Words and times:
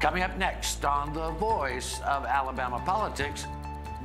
Coming 0.00 0.22
up 0.22 0.34
next 0.38 0.82
on 0.86 1.12
The 1.12 1.30
Voice 1.32 2.00
of 2.06 2.24
Alabama 2.24 2.82
Politics, 2.86 3.44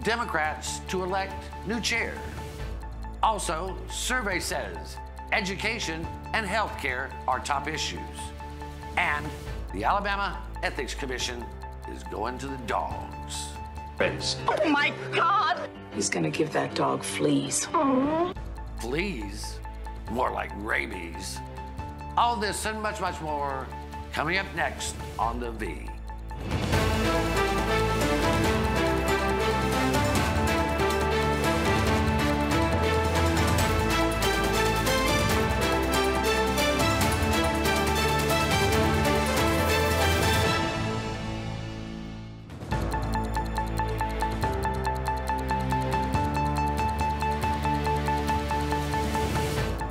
Democrats 0.03 0.79
to 0.89 1.03
elect 1.03 1.49
new 1.65 1.79
chair. 1.79 2.13
Also, 3.23 3.77
survey 3.89 4.41
says 4.41 4.97
education 5.31 6.05
and 6.33 6.45
health 6.45 6.77
care 6.79 7.09
are 7.29 7.39
top 7.39 7.69
issues. 7.69 8.01
And 8.97 9.25
the 9.73 9.85
Alabama 9.85 10.37
Ethics 10.63 10.93
Commission 10.93 11.45
is 11.89 12.03
going 12.03 12.39
to 12.39 12.47
the 12.47 12.57
dogs. 12.67 13.47
Oh 14.01 14.69
my 14.69 14.91
God! 15.13 15.69
He's 15.93 16.09
gonna 16.09 16.29
give 16.29 16.51
that 16.51 16.75
dog 16.75 17.03
fleas. 17.03 17.69
Fleas? 18.81 19.59
More 20.11 20.31
like 20.31 20.51
rabies. 20.57 21.39
All 22.17 22.35
this 22.35 22.65
and 22.65 22.81
much, 22.81 22.99
much 22.99 23.21
more 23.21 23.65
coming 24.15 24.37
up 24.37 24.45
next 24.55 24.95
on 25.19 25.41
The 25.41 25.51
V. 25.51 25.89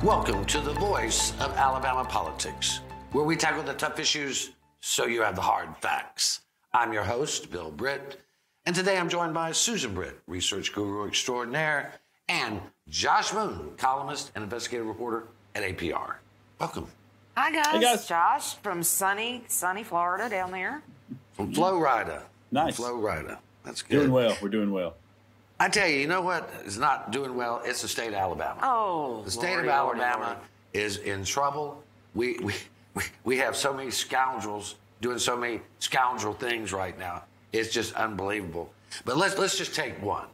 Welcome 0.01 0.45
to 0.45 0.61
the 0.61 0.73
voice 0.79 1.31
of 1.39 1.55
Alabama 1.57 2.03
politics, 2.03 2.81
where 3.11 3.23
we 3.23 3.35
tackle 3.35 3.63
the 3.63 3.73
tough 3.73 3.99
issues 3.99 4.51
so 4.81 5.05
you 5.05 5.21
have 5.21 5.35
the 5.35 5.41
hard 5.41 5.75
facts. 5.77 6.41
I'm 6.73 6.91
your 6.93 7.03
host, 7.03 7.51
Bill 7.51 7.71
Britt, 7.71 8.19
and 8.65 8.75
today 8.75 8.97
I'm 8.97 9.09
joined 9.09 9.33
by 9.33 9.51
Susan 9.51 9.93
Britt, 9.93 10.19
research 10.27 10.73
guru 10.73 11.07
extraordinaire, 11.07 11.93
and 12.27 12.59
Josh 12.89 13.33
Moon, 13.33 13.71
columnist 13.77 14.31
and 14.35 14.43
investigative 14.43 14.87
reporter 14.87 15.27
at 15.53 15.63
APR. 15.63 16.15
Welcome. 16.59 16.87
Hi 17.37 17.51
guys. 17.51 17.67
Hey, 17.67 17.81
guys. 17.81 18.07
Josh 18.07 18.55
from 18.55 18.81
sunny, 18.83 19.43
sunny 19.47 19.83
Florida 19.83 20.29
down 20.29 20.51
there. 20.51 20.81
From 21.33 21.53
Florida. 21.53 22.23
Nice. 22.51 22.77
Florida. 22.77 23.39
That's 23.63 23.81
good. 23.81 23.99
Doing 23.99 24.11
well. 24.11 24.37
We're 24.41 24.49
doing 24.49 24.71
well. 24.71 24.95
I 25.59 25.69
tell 25.69 25.87
you, 25.87 25.97
you 25.99 26.07
know 26.07 26.21
what 26.21 26.49
is 26.65 26.77
not 26.77 27.11
doing 27.11 27.35
well? 27.35 27.61
It's 27.65 27.81
the 27.81 27.87
state 27.87 28.09
of 28.09 28.13
Alabama. 28.15 28.59
Oh, 28.63 29.21
The 29.23 29.31
state 29.31 29.51
Lordy, 29.53 29.67
of 29.69 29.73
Alabama 29.73 30.25
Lordy. 30.25 30.39
is 30.73 30.97
in 30.97 31.23
trouble. 31.23 31.81
We, 32.13 32.37
we, 32.39 32.53
we, 33.23 33.37
have 33.37 33.55
so 33.55 33.73
many 33.73 33.91
scoundrels 33.91 34.75
doing 35.01 35.19
so 35.19 35.35
many 35.35 35.61
scoundrel 35.79 36.33
things 36.33 36.73
right 36.73 36.97
now. 36.97 37.23
It's 37.51 37.73
just 37.73 37.93
unbelievable. 37.95 38.71
But 39.03 39.17
let's, 39.17 39.37
let's 39.37 39.57
just 39.57 39.75
take 39.75 40.01
one. 40.01 40.27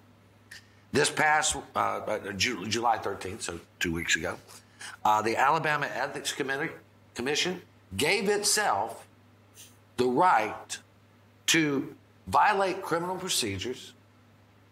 This 0.92 1.10
past 1.10 1.56
uh, 1.76 1.80
uh, 1.80 2.32
July 2.34 2.98
13th, 2.98 3.42
so 3.42 3.60
two 3.80 3.94
weeks 3.94 4.16
ago, 4.16 4.38
uh, 5.06 5.22
the 5.22 5.38
Alabama 5.38 5.88
Ethics 5.94 6.34
Committee, 6.34 6.72
Commission 7.16 7.62
gave 7.98 8.30
itself 8.30 9.06
the 9.98 10.06
right 10.06 10.78
to 11.48 11.96
violate 12.28 12.82
criminal 12.82 13.16
procedures, 13.16 13.94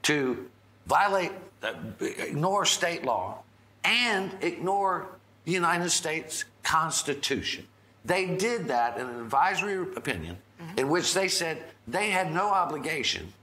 to 0.03 0.49
violate, 0.87 1.31
uh, 1.63 1.73
ignore 1.99 2.65
state 2.65 3.03
law, 3.03 3.39
and 3.83 4.35
ignore 4.41 5.07
the 5.45 5.51
United 5.51 5.89
States 5.89 6.45
Constitution. 6.63 7.67
They 8.05 8.25
did 8.27 8.67
that 8.67 8.97
in 8.97 9.07
an 9.07 9.19
advisory 9.19 9.75
opinion 9.95 10.37
in 10.77 10.89
which 10.89 11.13
they 11.13 11.27
said 11.27 11.63
they 11.87 12.09
had 12.09 12.33
no 12.33 12.49
obligation 12.49 13.33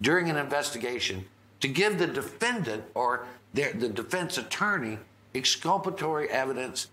during 0.00 0.30
an 0.30 0.36
investigation 0.36 1.24
to 1.60 1.68
give 1.68 1.98
the 1.98 2.06
defendant 2.06 2.84
or 2.94 3.26
their, 3.54 3.72
the 3.72 3.88
defense 3.88 4.38
attorney 4.38 4.98
exculpatory 5.34 6.28
evidence 6.30 6.88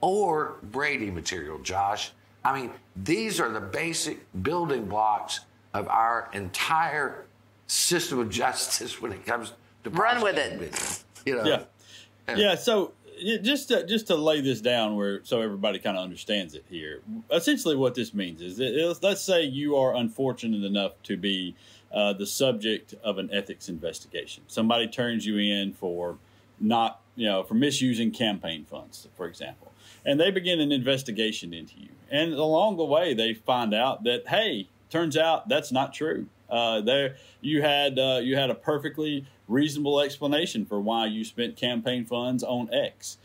or 0.00 0.56
Brady 0.62 1.10
material, 1.10 1.58
Josh. 1.58 2.12
I 2.44 2.58
mean, 2.60 2.70
these 2.96 3.40
are 3.40 3.48
the 3.48 3.60
basic 3.60 4.18
building 4.42 4.86
blocks 4.86 5.40
of 5.74 5.88
our 5.88 6.28
entire 6.32 7.24
system 7.66 8.18
of 8.18 8.30
justice 8.30 9.00
when 9.02 9.12
it 9.12 9.24
comes 9.24 9.52
to 9.84 9.90
Run 9.90 10.20
with 10.22 10.36
it. 10.36 11.02
You 11.26 11.36
know, 11.36 11.44
Yeah. 11.44 12.36
Yeah. 12.36 12.54
So 12.56 12.92
y- 13.01 13.01
just 13.42 13.68
to, 13.68 13.86
just 13.86 14.06
to 14.08 14.16
lay 14.16 14.40
this 14.40 14.60
down 14.60 14.96
where 14.96 15.20
so 15.24 15.40
everybody 15.40 15.78
kind 15.78 15.96
of 15.96 16.02
understands 16.04 16.54
it 16.54 16.64
here. 16.68 17.00
Essentially, 17.30 17.76
what 17.76 17.94
this 17.94 18.12
means 18.14 18.40
is, 18.42 18.58
it- 18.60 19.02
let's 19.02 19.22
say 19.22 19.42
you 19.44 19.76
are 19.76 19.94
unfortunate 19.94 20.64
enough 20.64 20.92
to 21.04 21.16
be 21.16 21.54
uh, 21.92 22.12
the 22.12 22.26
subject 22.26 22.94
of 23.04 23.18
an 23.18 23.28
ethics 23.32 23.68
investigation. 23.68 24.42
Somebody 24.46 24.88
turns 24.88 25.26
you 25.26 25.36
in 25.38 25.72
for 25.72 26.16
not 26.60 27.00
you 27.16 27.26
know 27.26 27.42
for 27.42 27.54
misusing 27.54 28.10
campaign 28.10 28.64
funds, 28.64 29.08
for 29.16 29.26
example, 29.26 29.72
and 30.04 30.18
they 30.18 30.30
begin 30.30 30.60
an 30.60 30.72
investigation 30.72 31.52
into 31.52 31.78
you. 31.78 31.88
And 32.10 32.32
along 32.34 32.76
the 32.76 32.84
way, 32.84 33.14
they 33.14 33.34
find 33.34 33.74
out 33.74 34.04
that 34.04 34.28
hey, 34.28 34.68
turns 34.90 35.16
out 35.16 35.48
that's 35.48 35.70
not 35.72 35.92
true. 35.92 36.26
Uh, 36.48 36.82
there, 36.82 37.16
you 37.40 37.62
had 37.62 37.98
uh, 37.98 38.20
you 38.22 38.36
had 38.36 38.50
a 38.50 38.54
perfectly 38.54 39.24
reasonable 39.48 40.00
explanation 40.00 40.64
for 40.64 40.80
why 40.80 41.06
you 41.06 41.24
spent 41.24 41.56
campaign 41.56 42.04
funds 42.04 42.42
on 42.42 42.72
X. 42.72 43.18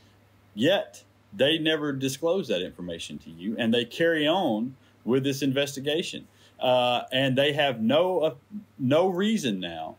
Yet 0.54 1.04
they 1.34 1.58
never 1.58 1.94
disclose 1.94 2.48
that 2.48 2.62
information 2.62 3.18
to 3.20 3.30
you, 3.30 3.56
and 3.58 3.74
they 3.74 3.86
carry 3.86 4.28
on 4.28 4.76
with 5.04 5.24
this 5.24 5.42
investigation. 5.42 6.28
Uh, 6.60 7.04
and 7.12 7.38
they 7.38 7.54
have 7.54 7.80
no 7.82 8.20
uh, 8.22 8.36
no 8.80 9.08
reason 9.08 9.60
now 9.60 9.96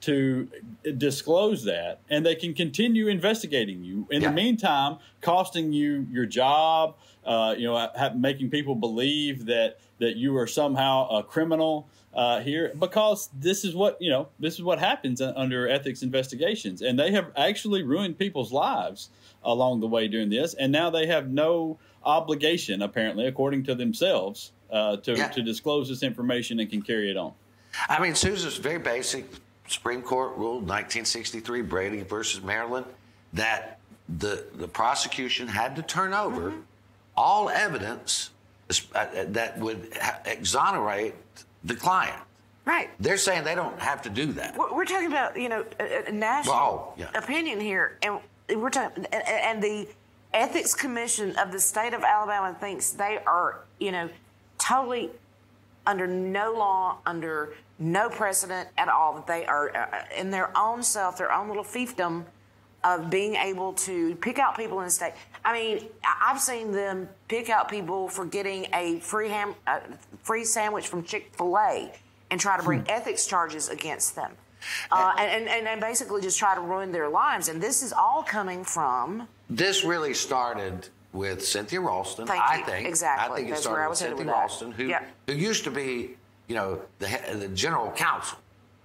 to 0.00 0.48
disclose 0.98 1.62
that, 1.64 2.00
and 2.10 2.26
they 2.26 2.34
can 2.34 2.54
continue 2.54 3.06
investigating 3.06 3.84
you. 3.84 4.08
In 4.10 4.20
Yeah. 4.22 4.28
the 4.28 4.34
meantime, 4.34 4.98
costing 5.20 5.72
you 5.72 6.08
your 6.10 6.26
job, 6.26 6.96
uh, 7.24 7.54
you 7.56 7.68
know, 7.68 7.88
making 8.16 8.50
people 8.50 8.74
believe 8.74 9.46
that 9.46 9.78
that 10.00 10.16
you 10.16 10.36
are 10.36 10.48
somehow 10.48 11.08
a 11.08 11.22
criminal 11.22 11.86
uh, 12.14 12.40
here, 12.40 12.72
because 12.78 13.30
this 13.38 13.64
is 13.64 13.74
what 13.74 14.00
you 14.00 14.10
know. 14.10 14.28
This 14.38 14.54
is 14.54 14.62
what 14.62 14.78
happens 14.78 15.20
uh, 15.20 15.32
under 15.36 15.68
ethics 15.68 16.02
investigations, 16.02 16.82
and 16.82 16.98
they 16.98 17.10
have 17.12 17.30
actually 17.36 17.82
ruined 17.82 18.18
people's 18.18 18.52
lives 18.52 19.08
along 19.44 19.80
the 19.80 19.88
way 19.88 20.08
doing 20.08 20.28
this, 20.30 20.54
and 20.54 20.70
now 20.70 20.90
they 20.90 21.06
have 21.06 21.28
no 21.30 21.78
obligation, 22.04 22.82
apparently, 22.82 23.26
according 23.26 23.64
to 23.64 23.74
themselves, 23.74 24.52
uh, 24.70 24.96
to 24.98 25.12
Yeah. 25.16 25.28
to 25.28 25.42
disclose 25.42 25.88
this 25.88 26.02
information 26.02 26.60
and 26.60 26.68
can 26.68 26.82
carry 26.82 27.10
it 27.10 27.16
on. 27.16 27.32
I 27.88 28.00
mean, 28.00 28.14
Susan's 28.14 28.56
very 28.56 28.78
basic. 28.78 29.24
Supreme 29.68 30.02
Court 30.02 30.36
ruled 30.36 30.66
1963, 30.68 31.62
Brady 31.62 32.02
versus 32.02 32.42
Maryland, 32.42 32.86
that 33.32 33.78
the 34.18 34.44
the 34.54 34.68
prosecution 34.68 35.48
had 35.48 35.76
to 35.76 35.82
turn 35.82 36.12
over 36.12 36.52
all 37.16 37.48
evidence 37.48 38.30
uh, 38.94 39.06
that 39.28 39.58
would 39.58 39.88
exonerate 40.26 41.14
the 41.64 41.74
client. 41.74 42.16
Right. 42.64 42.90
They're 43.00 43.16
saying 43.16 43.44
they 43.44 43.54
don't 43.56 43.78
have 43.80 44.02
to 44.02 44.10
do 44.10 44.26
that. 44.34 44.56
We're, 44.56 44.72
we're 44.72 44.84
talking 44.84 45.08
about 45.08 45.38
you 45.38 45.48
know 45.48 45.64
a, 45.80 46.08
a 46.08 46.12
national 46.12 46.54
Well, 46.54 46.94
yeah. 46.96 47.10
opinion 47.14 47.60
here, 47.60 47.98
and 48.02 48.20
we're 48.56 48.70
talking, 48.70 49.04
and, 49.12 49.22
and 49.26 49.62
the 49.62 49.88
ethics 50.32 50.74
commission 50.74 51.36
of 51.36 51.50
the 51.52 51.58
state 51.58 51.92
of 51.92 52.02
Alabama 52.04 52.56
thinks 52.58 52.90
they 52.90 53.18
are 53.26 53.62
you 53.80 53.90
know 53.90 54.08
totally 54.58 55.10
under 55.86 56.06
no 56.06 56.52
law, 56.52 56.98
under 57.04 57.54
no 57.80 58.08
precedent 58.08 58.68
at 58.78 58.88
all. 58.88 59.14
That 59.14 59.26
they 59.26 59.44
are 59.46 59.76
uh, 59.76 60.04
in 60.16 60.30
their 60.30 60.56
own 60.56 60.84
self, 60.84 61.18
their 61.18 61.32
own 61.32 61.48
little 61.48 61.64
fiefdom 61.64 62.24
of 62.84 63.10
being 63.10 63.36
able 63.36 63.72
to 63.74 64.14
pick 64.16 64.38
out 64.38 64.56
people 64.56 64.78
in 64.80 64.86
the 64.86 64.90
state. 64.90 65.12
I 65.44 65.52
mean, 65.52 65.88
I've 66.20 66.40
seen 66.40 66.72
them 66.72 67.08
pick 67.28 67.48
out 67.48 67.68
people 67.68 68.08
for 68.08 68.24
getting 68.24 68.66
a 68.74 68.98
free 69.00 69.28
ham, 69.28 69.54
uh, 69.66 69.80
free 70.22 70.44
sandwich 70.44 70.88
from 70.88 71.02
Chick 71.04 71.32
Fil 71.36 71.56
A, 71.58 71.92
and 72.30 72.40
try 72.40 72.56
to 72.56 72.62
bring 72.62 72.84
ethics 72.88 73.26
charges 73.26 73.68
against 73.68 74.14
them, 74.16 74.32
uh, 74.90 75.14
and, 75.18 75.48
and 75.48 75.68
and 75.68 75.80
basically 75.80 76.22
just 76.22 76.38
try 76.38 76.54
to 76.54 76.60
ruin 76.60 76.90
their 76.92 77.08
lives. 77.08 77.48
And 77.48 77.62
this 77.62 77.82
is 77.82 77.92
all 77.92 78.22
coming 78.22 78.64
from 78.64 79.28
This 79.50 79.84
really 79.84 80.14
started 80.14 80.88
with 81.12 81.44
Cynthia 81.44 81.80
Ralston. 81.80 82.26
Thank 82.26 82.42
I 82.42 82.58
you. 82.58 82.64
think 82.64 82.88
Exactly. 82.88 83.32
I 83.32 83.36
think 83.36 83.48
it 83.48 83.50
That's 83.50 83.62
started 83.62 83.84
I 83.84 83.88
with 83.88 83.98
Cynthia 83.98 84.16
with. 84.24 84.26
Ralston, 84.28 84.72
who 84.72 84.84
Yeah. 84.84 85.04
who 85.26 85.34
used 85.34 85.64
to 85.64 85.70
be, 85.70 86.16
you 86.48 86.54
know, 86.56 86.80
the 87.00 87.20
the 87.34 87.48
general 87.48 87.90
counsel 87.92 88.38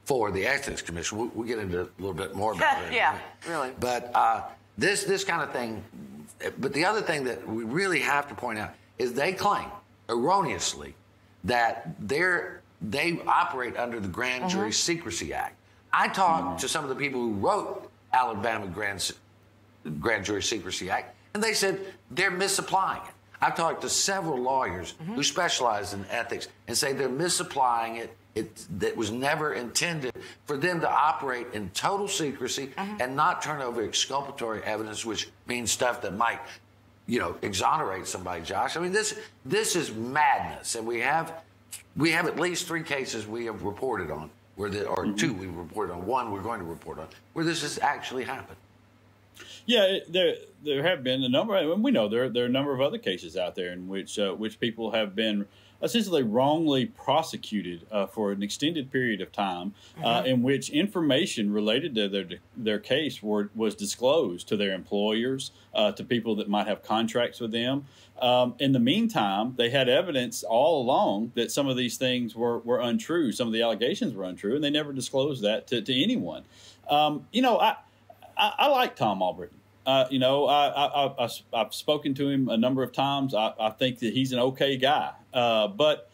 for 0.08 0.32
the 0.32 0.48
Ethics 0.48 0.82
Commission. 0.82 1.18
We'll, 1.18 1.28
we'll 1.36 1.48
get 1.48 1.60
into 1.60 1.82
a 1.82 1.90
little 2.00 2.14
bit 2.14 2.34
more 2.34 2.54
about 2.54 2.82
it. 2.86 2.94
Yeah, 2.94 3.18
really. 3.48 3.72
But 3.80 4.10
uh, 4.16 4.44
this 4.78 5.04
this 5.04 5.24
kind 5.26 5.42
of 5.44 5.52
thing. 5.52 5.84
But 6.60 6.72
the 6.74 6.86
other 6.86 7.02
thing 7.02 7.26
that 7.26 7.46
we 7.48 7.64
really 7.66 8.00
have 8.00 8.28
to 8.30 8.36
point 8.36 8.58
out 8.58 8.72
is 8.98 9.12
they 9.14 9.34
claim 9.34 9.68
erroneously 10.08 10.96
that 11.44 11.94
they're 12.00 12.62
they 12.82 13.20
operate 13.28 13.76
under 13.78 14.00
the 14.00 14.08
Grand 14.08 14.44
Mm-hmm. 14.44 14.58
Jury 14.58 14.72
Secrecy 14.72 15.34
Act. 15.34 15.56
I 15.92 16.08
talked 16.08 16.62
to 16.62 16.68
some 16.70 16.84
of 16.84 16.90
the 16.90 16.96
people 16.96 17.20
who 17.22 17.34
wrote 17.34 17.90
Alabama 18.14 18.68
Grand, 18.68 19.12
grand 20.00 20.26
Jury 20.26 20.44
Secrecy 20.44 20.90
Act, 20.90 21.16
and 21.34 21.44
they 21.44 21.54
said 21.54 21.80
they're 22.12 22.32
misapplying 22.32 23.02
it. 23.08 23.14
I've 23.42 23.56
talked 23.56 23.82
to 23.82 23.90
several 23.90 24.40
lawyers 24.42 24.94
Mm-hmm. 25.02 25.16
who 25.16 25.24
specialize 25.24 25.94
in 25.94 26.06
ethics 26.10 26.48
and 26.68 26.78
say 26.78 26.94
they're 26.94 27.10
misapplying 27.10 27.98
it. 27.98 28.16
It 28.38 28.80
that 28.80 28.96
was 28.96 29.10
never 29.12 29.54
intended 29.54 30.14
for 30.46 30.58
them 30.58 30.80
to 30.82 30.90
operate 30.90 31.48
in 31.54 31.70
total 31.72 32.08
secrecy 32.08 32.68
Mm-hmm. 32.78 33.02
and 33.02 33.16
not 33.16 33.42
turn 33.42 33.62
over 33.62 33.82
exculpatory 33.84 34.62
evidence, 34.64 35.06
which 35.06 35.30
means 35.48 35.72
stuff 35.72 36.02
that 36.04 36.16
might, 36.16 36.40
you 37.08 37.20
know, 37.20 37.36
exonerate 37.42 38.06
somebody. 38.08 38.44
Josh, 38.44 38.78
I 38.78 38.80
mean 38.80 38.92
this 38.92 39.18
this 39.46 39.76
is 39.76 39.94
madness, 39.94 40.76
and 40.76 40.86
we 40.86 41.00
have 41.02 41.34
we 41.96 42.12
have 42.12 42.28
at 42.28 42.40
least 42.40 42.68
three 42.68 42.84
cases 42.84 43.26
we 43.26 43.46
have 43.46 43.64
reported 43.64 44.12
on 44.12 44.30
where 44.56 44.70
the 44.70 44.86
or 44.86 45.12
two 45.14 45.34
we 45.34 45.48
reported 45.48 45.94
on, 45.94 46.06
one 46.06 46.32
we're 46.32 46.42
going 46.42 46.60
to 46.60 46.66
report 46.66 47.00
on 47.00 47.08
where 47.34 47.46
this 47.46 47.62
has 47.62 47.80
actually 47.80 48.24
happened. 48.24 48.58
Yeah, 49.66 50.00
there 50.08 50.36
there 50.64 50.84
have 50.84 51.04
been 51.04 51.24
a 51.24 51.30
number, 51.30 51.56
and 51.56 51.84
we 51.84 51.92
know 51.92 52.08
there 52.08 52.30
there 52.30 52.44
are 52.44 52.48
a 52.48 52.58
number 52.60 52.74
of 52.74 52.82
other 52.82 52.98
cases 52.98 53.36
out 53.36 53.56
there 53.56 53.72
in 53.72 53.88
which 53.88 54.18
uh, 54.20 54.34
which 54.34 54.60
people 54.60 54.92
have 54.92 55.16
been 55.16 55.46
essentially 55.82 56.24
wrongly 56.24 56.86
prosecuted 56.86 57.86
uh, 57.92 58.06
for 58.08 58.32
an 58.32 58.42
extended 58.42 58.92
period 58.92 59.22
of 59.22 59.32
time, 59.32 59.74
uh, 60.04 60.24
in 60.26 60.42
which 60.42 60.70
information 60.70 61.52
related 61.52 61.96
to 61.96 62.10
their 62.10 62.26
their 62.56 62.80
case 62.80 63.22
were, 63.22 63.50
was 63.56 63.76
disclosed 63.76 64.48
to 64.48 64.58
their 64.58 64.74
employers, 64.74 65.52
uh, 65.74 65.92
to 65.92 66.04
people 66.04 66.36
that 66.36 66.50
might 66.50 66.68
have 66.68 66.84
contracts 66.84 67.40
with 67.40 67.52
them. 67.52 67.86
Um, 68.20 68.56
in 68.60 68.72
the 68.72 68.80
meantime, 68.80 69.54
they 69.58 69.70
had 69.70 69.88
evidence 69.88 70.44
all 70.44 70.82
along 70.82 71.34
that 71.36 71.52
some 71.52 71.68
of 71.68 71.78
these 71.78 71.98
things 71.98 72.36
were, 72.36 72.60
were 72.60 72.80
untrue. 72.80 73.32
Some 73.32 73.48
of 73.48 73.54
the 73.54 73.62
allegations 73.62 74.16
were 74.16 74.24
untrue, 74.24 74.56
and 74.56 74.64
they 74.64 74.72
never 74.72 74.92
disclosed 74.92 75.44
that 75.44 75.68
to, 75.68 75.82
to 75.82 76.04
anyone. 76.04 76.44
Um, 76.90 77.28
you 77.32 77.42
know, 77.44 77.60
I, 77.60 77.76
I, 78.36 78.54
I 78.58 78.68
like 78.68 78.96
Tom 78.96 79.22
Albritton. 79.22 79.58
Uh, 79.86 80.06
you 80.10 80.20
know, 80.20 80.48
I, 80.48 80.68
I, 80.68 81.26
I, 81.26 81.30
I've 81.54 81.74
spoken 81.74 82.14
to 82.16 82.28
him 82.28 82.50
a 82.50 82.58
number 82.58 82.84
of 82.84 82.92
times. 82.92 83.34
I, 83.34 83.54
I 83.58 83.70
think 83.70 84.00
that 84.00 84.14
he's 84.14 84.34
an 84.34 84.40
okay 84.40 84.76
guy. 84.76 85.12
Uh, 85.38 85.68
but 85.68 86.10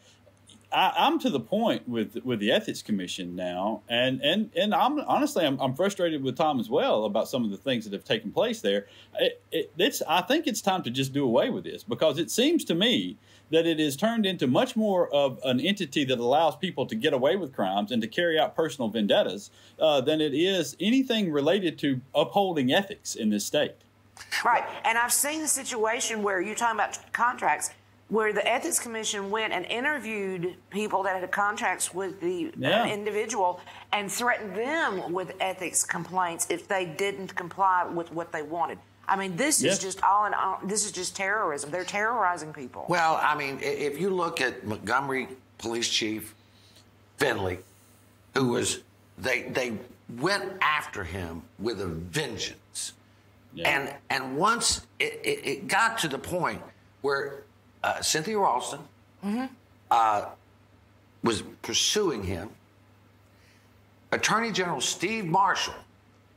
I, 0.70 0.92
I'm 0.98 1.18
to 1.20 1.30
the 1.30 1.40
point 1.40 1.88
with 1.88 2.22
with 2.24 2.40
the 2.40 2.52
ethics 2.52 2.82
commission 2.82 3.34
now, 3.34 3.80
and 3.88 4.20
and 4.20 4.50
and 4.54 4.74
I'm 4.74 5.00
honestly 5.00 5.46
I'm, 5.46 5.58
I'm 5.60 5.72
frustrated 5.72 6.22
with 6.22 6.36
Tom 6.36 6.60
as 6.60 6.68
well 6.68 7.06
about 7.06 7.26
some 7.26 7.42
of 7.42 7.50
the 7.50 7.56
things 7.56 7.84
that 7.84 7.94
have 7.94 8.04
taken 8.04 8.32
place 8.32 8.60
there. 8.60 8.86
It, 9.18 9.42
it, 9.50 9.72
it's 9.78 10.02
I 10.06 10.20
think 10.20 10.46
it's 10.46 10.60
time 10.60 10.82
to 10.82 10.90
just 10.90 11.14
do 11.14 11.24
away 11.24 11.48
with 11.48 11.64
this 11.64 11.82
because 11.82 12.18
it 12.18 12.30
seems 12.30 12.66
to 12.66 12.74
me 12.74 13.16
that 13.50 13.66
it 13.66 13.80
is 13.80 13.96
turned 13.96 14.26
into 14.26 14.46
much 14.46 14.76
more 14.76 15.08
of 15.08 15.38
an 15.42 15.58
entity 15.58 16.04
that 16.04 16.18
allows 16.18 16.56
people 16.56 16.84
to 16.86 16.94
get 16.94 17.14
away 17.14 17.36
with 17.36 17.54
crimes 17.54 17.90
and 17.90 18.02
to 18.02 18.08
carry 18.08 18.38
out 18.38 18.54
personal 18.54 18.90
vendettas 18.90 19.50
uh, 19.78 20.02
than 20.02 20.20
it 20.20 20.34
is 20.34 20.76
anything 20.80 21.32
related 21.32 21.78
to 21.78 22.02
upholding 22.14 22.72
ethics 22.72 23.14
in 23.14 23.30
this 23.30 23.46
state. 23.46 23.76
Right. 24.44 24.64
And 24.84 24.98
I've 24.98 25.12
seen 25.12 25.40
the 25.40 25.48
situation 25.48 26.22
where 26.22 26.40
you're 26.40 26.54
talking 26.54 26.76
about 26.76 27.12
contracts 27.12 27.70
where 28.14 28.32
the 28.32 28.46
ethics 28.48 28.78
commission 28.78 29.28
went 29.28 29.52
and 29.52 29.64
interviewed 29.66 30.54
people 30.70 31.02
that 31.02 31.20
had 31.20 31.30
contracts 31.32 31.92
with 31.92 32.20
the 32.20 32.46
uh, 32.46 32.50
Yeah. 32.58 32.86
individual 32.86 33.60
and 33.92 34.10
threatened 34.10 34.54
them 34.56 35.12
with 35.12 35.32
ethics 35.40 35.82
complaints 35.82 36.46
if 36.48 36.68
they 36.68 36.84
didn't 36.84 37.34
comply 37.34 37.84
with 37.84 38.12
what 38.12 38.30
they 38.30 38.42
wanted. 38.42 38.78
I 39.08 39.16
mean, 39.16 39.34
this 39.34 39.60
Yes. 39.60 39.74
is 39.74 39.78
just 39.80 40.04
all 40.04 40.26
in 40.26 40.32
all, 40.34 40.60
this 40.62 40.86
is 40.86 40.92
just 40.92 41.16
terrorism. 41.16 41.72
They're 41.72 41.82
terrorizing 42.00 42.52
people. 42.52 42.86
Well, 42.88 43.18
I 43.20 43.34
mean, 43.34 43.58
if 43.60 44.00
you 44.00 44.10
look 44.10 44.40
at 44.40 44.64
Montgomery 44.64 45.26
Police 45.58 45.88
Chief 45.88 46.36
Finley, 47.16 47.58
who 48.34 48.48
was 48.50 48.78
they 49.18 49.42
they 49.58 49.76
went 50.20 50.44
after 50.60 51.02
him 51.02 51.42
with 51.58 51.80
a 51.80 51.86
vengeance, 51.86 52.92
Yeah. 53.54 53.68
and 53.70 53.94
and 54.08 54.36
once 54.36 54.86
it, 55.00 55.20
it, 55.24 55.38
it 55.52 55.66
got 55.68 55.98
to 55.98 56.08
the 56.08 56.18
point 56.18 56.62
where 57.02 57.42
uh, 57.84 58.00
Cynthia 58.00 58.38
Ralston 58.38 58.80
uh, 59.90 60.24
was 61.22 61.42
pursuing 61.62 62.22
him, 62.24 62.48
Attorney 64.10 64.52
General 64.52 64.80
Steve 64.80 65.26
Marshall 65.26 65.74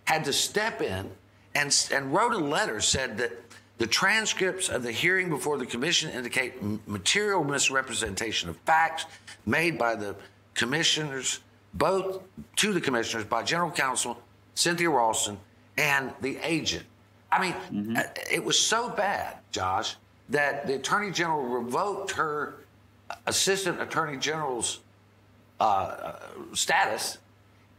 had 0.04 0.26
to 0.26 0.34
step 0.34 0.82
in 0.82 1.10
and, 1.56 1.88
and 1.94 2.14
wrote 2.14 2.34
a 2.34 2.38
letter 2.38 2.82
said 2.82 3.18
that 3.18 3.32
the 3.78 3.88
transcripts 3.88 4.68
of 4.70 4.84
the 4.84 4.92
hearing 4.92 5.30
before 5.30 5.58
the 5.58 5.66
commission 5.66 6.10
indicate 6.12 6.56
m- 6.62 6.82
material 6.86 7.44
misrepresentation 7.44 8.50
of 8.50 8.58
facts 8.58 9.06
made 9.46 9.78
by 9.78 9.96
the 9.96 10.16
commissioners, 10.54 11.40
both 11.74 12.22
to 12.58 12.74
the 12.74 12.82
commissioners 12.82 13.26
by 13.26 13.44
General 13.44 13.72
Counsel 13.72 14.22
Cynthia 14.56 14.90
Ralston 14.90 15.38
and 15.78 16.12
the 16.22 16.38
agent. 16.42 16.86
I 17.32 17.42
mean, 17.42 17.98
uh, 17.98 18.04
it 18.32 18.44
was 18.44 18.60
so 18.60 18.90
bad, 18.90 19.38
Josh, 19.52 19.96
that 20.30 20.68
the 20.68 20.76
Attorney 20.76 21.12
General 21.12 21.42
revoked 21.44 22.12
her 22.12 22.56
Assistant 23.26 23.82
Attorney 23.82 24.18
General's 24.18 24.80
uh, 25.60 26.14
status, 26.54 27.18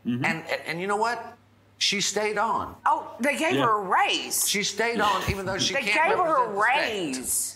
and, 0.04 0.24
and 0.24 0.44
and 0.66 0.80
you 0.80 0.86
know 0.86 0.96
what? 0.96 1.36
She 1.80 2.00
stayed 2.00 2.38
on. 2.38 2.74
oh, 2.86 3.14
they 3.20 3.36
gave 3.36 3.54
Yeah. 3.54 3.62
her 3.66 3.78
a 3.78 3.82
raise. 3.82 4.48
She 4.48 4.62
stayed 4.64 5.00
on, 5.00 5.22
even 5.30 5.46
though 5.46 5.58
she 5.58 5.74
they 5.74 5.82
can't 5.82 6.08
gave 6.10 6.18
her 6.18 6.44
a 6.46 6.48
represent 6.48 6.56
the 6.56 6.64
state. 6.64 7.16
raise. 7.16 7.54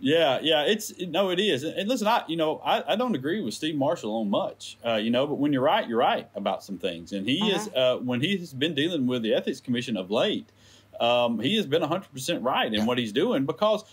Yeah, 0.00 0.38
yeah, 0.42 0.62
it's 0.64 0.92
no, 1.00 1.30
it 1.30 1.40
is. 1.40 1.64
And 1.64 1.88
listen, 1.88 2.06
I 2.06 2.22
you 2.28 2.36
know 2.36 2.60
I, 2.64 2.92
I 2.92 2.96
don't 2.96 3.14
agree 3.14 3.40
with 3.40 3.54
Steve 3.54 3.74
Marshall 3.74 4.14
on 4.16 4.28
much, 4.28 4.76
uh, 4.86 4.94
you 4.96 5.10
know, 5.10 5.26
but 5.26 5.36
when 5.36 5.52
you're 5.52 5.62
right, 5.62 5.88
you're 5.88 5.98
right 5.98 6.28
about 6.36 6.62
some 6.62 6.76
things. 6.78 7.12
And 7.12 7.26
he 7.26 7.38
is 7.50 7.68
uh, 7.74 7.96
when 7.96 8.20
he 8.20 8.36
has 8.36 8.52
been 8.52 8.74
dealing 8.74 9.06
with 9.06 9.22
the 9.22 9.32
ethics 9.34 9.60
commission 9.60 9.96
of 9.96 10.10
late, 10.10 10.50
um, 11.00 11.38
he 11.40 11.56
has 11.56 11.66
been 11.66 11.80
100 11.80 12.12
percent 12.12 12.42
right 12.42 12.72
in 12.72 12.86
what 12.86 12.98
he's 12.98 13.12
doing 13.12 13.44
because 13.46 13.84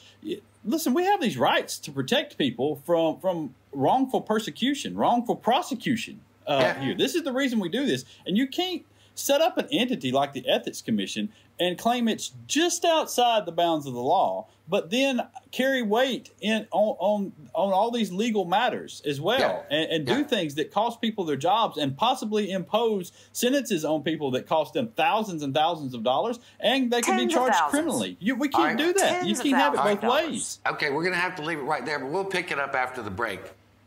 listen, 0.66 0.94
we 0.94 1.04
have 1.06 1.22
these 1.22 1.38
rights 1.38 1.78
to 1.80 1.92
protect 1.92 2.38
people 2.38 2.82
from 2.86 3.20
from 3.20 3.56
wrongful 3.74 4.22
persecution, 4.22 4.96
wrongful 4.96 5.36
prosecution 5.36 6.22
uh, 6.48 6.60
Yeah. 6.78 6.84
here. 6.84 6.96
This 6.96 7.16
is 7.16 7.24
the 7.24 7.34
reason 7.34 7.60
we 7.60 7.70
do 7.70 7.86
this, 7.86 8.06
and 8.26 8.38
you 8.38 8.48
can't 8.48 8.84
set 9.16 9.42
up 9.42 9.58
an 9.58 9.68
entity 9.72 10.12
like 10.12 10.34
the 10.34 10.48
ethics 10.48 10.82
commission 10.82 11.30
and 11.60 11.78
claim 11.78 12.08
it's 12.08 12.32
just 12.48 12.84
outside 12.86 13.46
the 13.46 13.52
bounds 13.52 13.86
of 13.86 13.94
the 13.94 14.00
law, 14.02 14.48
but 14.68 14.90
then 14.90 15.22
carry 15.52 15.84
weight 15.84 16.32
in 16.42 16.66
on 16.72 16.96
on, 17.00 17.34
on 17.54 17.72
all 17.74 17.92
these 17.92 18.12
legal 18.12 18.46
matters 18.46 19.02
as 19.06 19.22
well, 19.22 19.40
Yeah. 19.40 19.78
and, 19.78 19.92
and 19.92 20.06
do 20.08 20.24
things 20.24 20.56
that 20.56 20.72
cost 20.72 21.02
people 21.02 21.24
their 21.24 21.36
jobs 21.36 21.78
and 21.78 21.96
possibly 21.96 22.50
impose 22.52 23.12
sentences 23.32 23.86
on 23.86 24.02
people 24.02 24.32
that 24.32 24.48
cost 24.48 24.74
them 24.74 24.88
thousands 24.96 25.44
and 25.44 25.54
thousands 25.54 25.94
of 25.94 26.04
dollars, 26.04 26.40
and 26.60 26.90
they 26.92 27.02
can 27.02 27.16
be 27.18 27.24
Tens 27.32 27.34
of 27.36 27.40
charged 27.54 27.70
criminally. 27.70 28.18
You, 28.20 28.36
we 28.36 28.48
can't 28.50 28.64
right. 28.64 28.78
do 28.78 28.94
that. 28.94 29.26
You 29.28 29.36
Tens 29.36 29.40
of 29.40 29.46
can't 29.46 29.58
have 29.58 29.74
it 29.74 29.78
thousands 29.78 30.02
both 30.02 30.04
of 30.04 30.30
ways. 30.32 30.60
Okay, 30.68 30.90
we're 30.90 31.04
going 31.04 31.14
to 31.14 31.20
have 31.20 31.36
to 31.36 31.44
leave 31.44 31.60
it 31.60 31.64
right 31.64 31.86
there, 31.86 32.00
but 32.00 32.10
we'll 32.10 32.26
pick 32.26 32.50
it 32.52 32.58
up 32.58 32.74
after 32.74 33.04
the 33.04 33.12
break. 33.12 33.42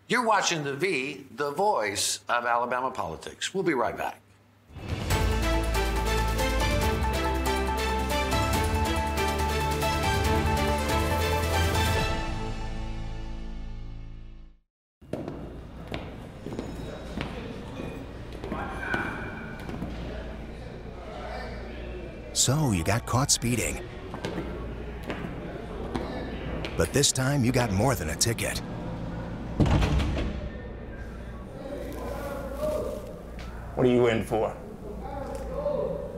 You're 0.06 0.24
watching 0.26 0.62
the 0.64 0.74
V, 0.74 1.24
the 1.34 1.50
voice 1.50 2.20
of 2.28 2.44
Alabama 2.44 2.90
politics. 2.90 3.52
We'll 3.54 3.64
be 3.64 3.74
right 3.74 3.96
back. 3.96 4.20
So 22.44 22.72
you 22.72 22.84
got 22.84 23.06
caught 23.06 23.30
speeding. 23.30 23.80
But 26.76 26.92
this 26.92 27.10
time 27.10 27.42
you 27.42 27.52
got 27.52 27.72
more 27.72 27.94
than 27.94 28.10
a 28.10 28.14
ticket. 28.14 28.58
What 33.74 33.86
are 33.86 33.90
you 33.90 34.08
in 34.08 34.24
for? 34.24 34.54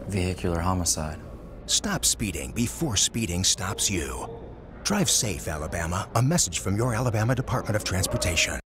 Vehicular 0.09 0.59
homicide. 0.59 1.21
Stop 1.67 2.05
speeding 2.05 2.51
before 2.51 2.97
speeding 2.97 3.45
stops 3.45 3.89
you. 3.89 4.29
Drive 4.83 5.09
safe, 5.09 5.47
Alabama. 5.47 6.09
A 6.17 6.23
message 6.23 6.59
from 6.59 6.77
your 6.77 6.93
Alabama 6.93 7.37
Department 7.37 7.77
of 7.77 7.85
Transportation. 7.85 8.59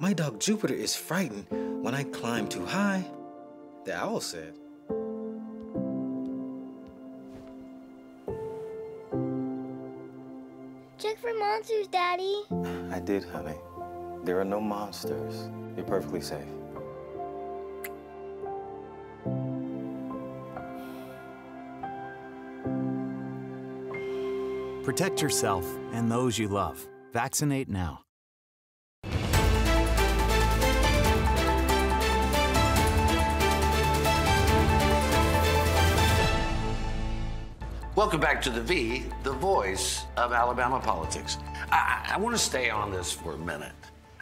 My 0.00 0.12
dog 0.12 0.40
Jupiter 0.40 0.74
is 0.74 0.96
frightened 0.96 1.46
when 1.80 1.94
I 1.94 2.02
climb 2.02 2.48
too 2.48 2.66
high. 2.66 3.04
The 3.84 3.94
owl 3.94 4.20
said. 4.20 4.58
For 11.20 11.32
monsters, 11.38 11.86
Daddy. 11.88 12.42
I 12.90 13.00
did, 13.00 13.24
honey. 13.24 13.58
There 14.24 14.40
are 14.40 14.44
no 14.44 14.60
monsters. 14.60 15.48
You're 15.76 15.84
perfectly 15.84 16.20
safe. 16.20 16.46
Protect 24.84 25.22
yourself 25.22 25.66
and 25.92 26.10
those 26.10 26.38
you 26.38 26.48
love. 26.48 26.86
Vaccinate 27.12 27.68
now. 27.68 28.00
Welcome 38.00 38.20
back 38.20 38.40
to 38.44 38.50
the 38.50 38.62
V, 38.62 39.04
the 39.24 39.32
voice 39.32 40.06
of 40.16 40.32
Alabama 40.32 40.80
politics. 40.80 41.36
I, 41.70 42.12
I, 42.14 42.18
want 42.18 42.34
to 42.34 42.40
stay 42.40 42.70
on 42.70 42.90
this 42.90 43.12
for 43.12 43.34
a 43.34 43.36
minute. 43.38 43.74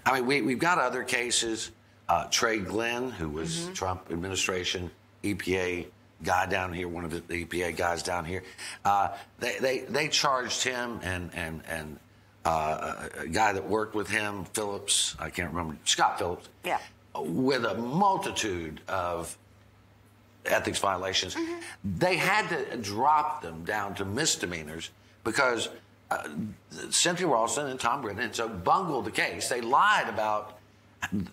I 0.04 0.14
mean, 0.14 0.26
we, 0.26 0.42
we've 0.42 0.58
got 0.58 0.78
other 0.78 1.04
cases. 1.04 1.70
Uh, 2.08 2.25
Trey 2.25 2.58
Glenn, 2.58 3.12
who 3.12 3.28
was 3.28 3.68
Trump 3.75 4.11
administration 4.11 4.90
EPA 5.23 5.87
guy 6.25 6.47
down 6.47 6.73
here, 6.73 6.88
one 6.88 7.04
of 7.04 7.12
the, 7.12 7.20
the 7.20 7.44
EPA 7.44 7.76
guys 7.76 8.02
down 8.02 8.25
here, 8.25 8.42
uh, 8.85 9.11
they, 9.38 9.58
they, 9.61 9.78
they 9.82 10.08
charged 10.08 10.64
him 10.64 10.99
and, 11.04 11.30
and, 11.35 11.62
and 11.68 12.00
uh, 12.44 13.06
a 13.20 13.28
guy 13.28 13.52
that 13.52 13.68
worked 13.68 13.94
with 13.94 14.11
him, 14.11 14.44
Phillips, 14.54 15.14
I 15.20 15.30
can't 15.30 15.54
remember, 15.54 15.78
Scott 15.85 16.18
Phillips, 16.18 16.49
Yeah. 16.64 16.80
with 17.14 17.64
a 17.64 17.75
multitude 17.76 18.80
of 18.88 19.38
ethics 20.48 20.78
violations. 20.78 21.36
They 21.84 22.16
had 22.16 22.48
to 22.48 22.76
drop 22.76 23.42
them 23.42 23.64
down 23.64 23.94
to 23.96 24.04
misdemeanors 24.04 24.90
because 25.24 25.68
uh, 26.10 26.28
Cynthia 26.90 27.26
Ralston 27.26 27.68
and 27.68 27.78
Tom 27.78 28.02
Brennan 28.02 28.32
so 28.32 28.48
bungled 28.48 29.04
the 29.04 29.10
case. 29.10 29.48
They 29.48 29.60
lied 29.60 30.08
about 30.08 30.58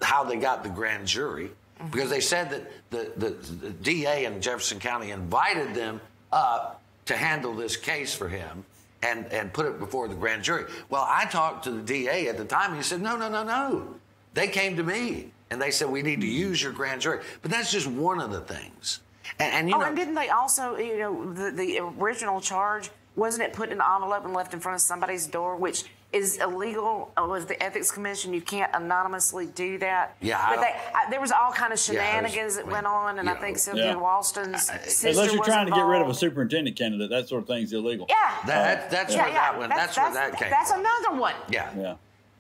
how 0.02 0.24
they 0.24 0.36
got 0.36 0.64
the 0.64 0.70
grand 0.70 1.08
jury 1.08 1.50
because 1.92 2.10
they 2.10 2.20
said 2.20 2.50
that 2.50 2.72
the, 2.90 3.12
the, 3.18 3.30
the 3.30 3.70
DA 3.72 4.26
in 4.26 4.42
Jefferson 4.42 4.80
County 4.80 5.12
invited 5.12 5.74
them 5.74 6.02
up 6.32 6.82
to 7.06 7.16
handle 7.16 7.54
this 7.54 7.78
case 7.78 8.14
for 8.14 8.28
him 8.28 8.66
and, 9.04 9.26
and 9.32 9.54
put 9.54 9.66
it 9.66 9.80
before 9.80 10.08
the 10.08 10.16
grand 10.16 10.44
jury. 10.44 10.66
Well, 10.90 11.06
I 11.08 11.26
talked 11.26 11.66
to 11.66 11.72
the 11.72 11.82
DA 11.82 12.28
at 12.28 12.38
the 12.38 12.46
time 12.46 12.72
and 12.72 12.78
he 12.78 12.84
said, 12.84 13.02
no, 13.02 13.16
no, 13.18 13.30
no, 13.30 13.44
no. 13.44 13.96
They 14.34 14.48
came 14.48 14.76
to 14.78 14.84
me 14.84 15.32
and 15.50 15.62
they 15.62 15.72
said, 15.72 15.90
we 15.90 16.02
need 16.02 16.22
to 16.22 16.28
use 16.28 16.62
your 16.62 16.72
grand 16.72 17.02
jury. 17.02 17.24
But 17.42 17.52
that's 17.52 17.72
just 17.72 17.88
one 17.88 18.20
of 18.20 18.32
the 18.32 18.42
things. 18.42 19.00
And, 19.40 19.54
and 19.54 19.70
you 19.70 19.76
oh, 19.76 19.80
know, 19.80 19.86
and 19.88 19.96
didn't 19.96 20.16
they 20.16 20.30
also, 20.30 20.78
you 20.78 20.98
know, 20.98 21.34
the, 21.34 21.52
the 21.52 21.80
original 21.80 22.42
charge, 22.42 22.90
wasn't 23.16 23.44
it 23.48 23.54
put 23.54 23.70
in 23.70 23.80
an 23.80 23.86
envelope 23.96 24.26
and 24.26 24.34
left 24.34 24.54
in 24.54 24.60
front 24.60 24.76
of 24.76 24.82
somebody's 24.82 25.26
door, 25.28 25.56
which 25.56 25.86
is 26.12 26.38
illegal 26.38 27.12
with 27.30 27.48
the 27.48 27.62
Ethics 27.62 27.92
Commission? 27.92 28.34
You 28.34 28.42
can't 28.42 28.72
anonymously 28.74 29.48
do 29.48 29.78
that. 29.80 30.16
Yeah, 30.22 30.38
But 30.50 30.56
don't- 30.56 30.62
they, 30.62 30.76
I, 30.94 31.10
there 31.10 31.22
was 31.22 31.32
all 31.32 31.52
kind 31.52 31.74
of 31.74 31.80
Yeah, 31.88 31.94
there's- 31.94 32.32
shenanigans 32.32 32.56
that 32.58 32.68
went 32.68 32.86
on, 32.86 33.20
and 33.20 33.30
I 33.30 33.36
think 33.36 33.58
Sylvia 33.58 33.84
Cynthia 33.84 34.00
Yeah. 34.02 34.08
Ralston's 34.08 34.62
sister 34.64 35.10
Unless 35.10 35.32
you're 35.32 35.40
was 35.40 35.48
trying 35.48 35.66
to 35.68 35.72
get 35.72 35.82
rid 35.86 36.02
of 36.02 36.10
a 36.10 36.14
superintendent 36.14 36.78
candidate, 36.78 37.10
that 37.10 37.28
sort 37.30 37.42
of 37.42 37.48
thing's 37.48 37.74
illegal. 37.74 38.06
Yeah. 38.10 38.16
that, 38.48 38.92
that's 38.92 39.14
yeah, 39.14 39.22
where 39.24 39.32
yeah. 39.32 39.52
that 39.52 39.58
one, 39.58 39.70
that's, 39.70 39.98
where 39.98 40.14
that 40.14 40.38
came 40.38 40.50
That's 40.50 40.72
from. 40.72 40.82
another 40.82 41.20
one. 41.20 41.36
Yeah. 41.50 41.70
Yeah. 41.78 41.96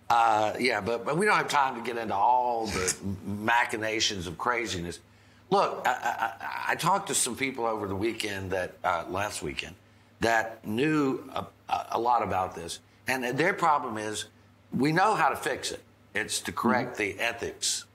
Uh, 0.10 0.54
yeah, 0.60 0.82
but, 0.82 1.04
but 1.04 1.18
we 1.18 1.25
don't 1.25 1.36
have 1.36 1.48
time 1.48 1.75
to 1.75 1.82
get 1.82 1.98
into 1.98 2.13
all 2.13 2.68
the 2.68 2.96
machinations 3.25 4.27
of 4.27 4.38
craziness. 4.38 5.00
Look, 5.56 5.84
I, 5.88 5.92
I, 5.92 6.46
I- 6.46 6.52
I 6.68 6.76
talked 6.76 7.08
to 7.10 7.16
some 7.16 7.36
people 7.36 7.66
over 7.68 7.88
the 7.88 7.96
weekend 7.96 8.50
that 8.52 8.74
uh, 8.84 9.06
last 9.08 9.44
weekend 9.44 9.76
that 10.20 10.66
knew 10.68 11.30
a, 11.34 11.46
a 11.92 12.00
lot 12.00 12.24
about 12.24 12.56
this, 12.56 12.80
and 13.08 13.24
their 13.38 13.54
problem 13.54 13.98
is 14.00 14.26
we 14.76 14.92
know 14.92 15.14
how 15.14 15.30
to 15.30 15.36
fix 15.36 15.72
it. 15.72 15.82
It's 16.16 16.42
to 16.42 16.52
correct 16.52 16.98
the 16.98 17.18
ethics 17.20 17.86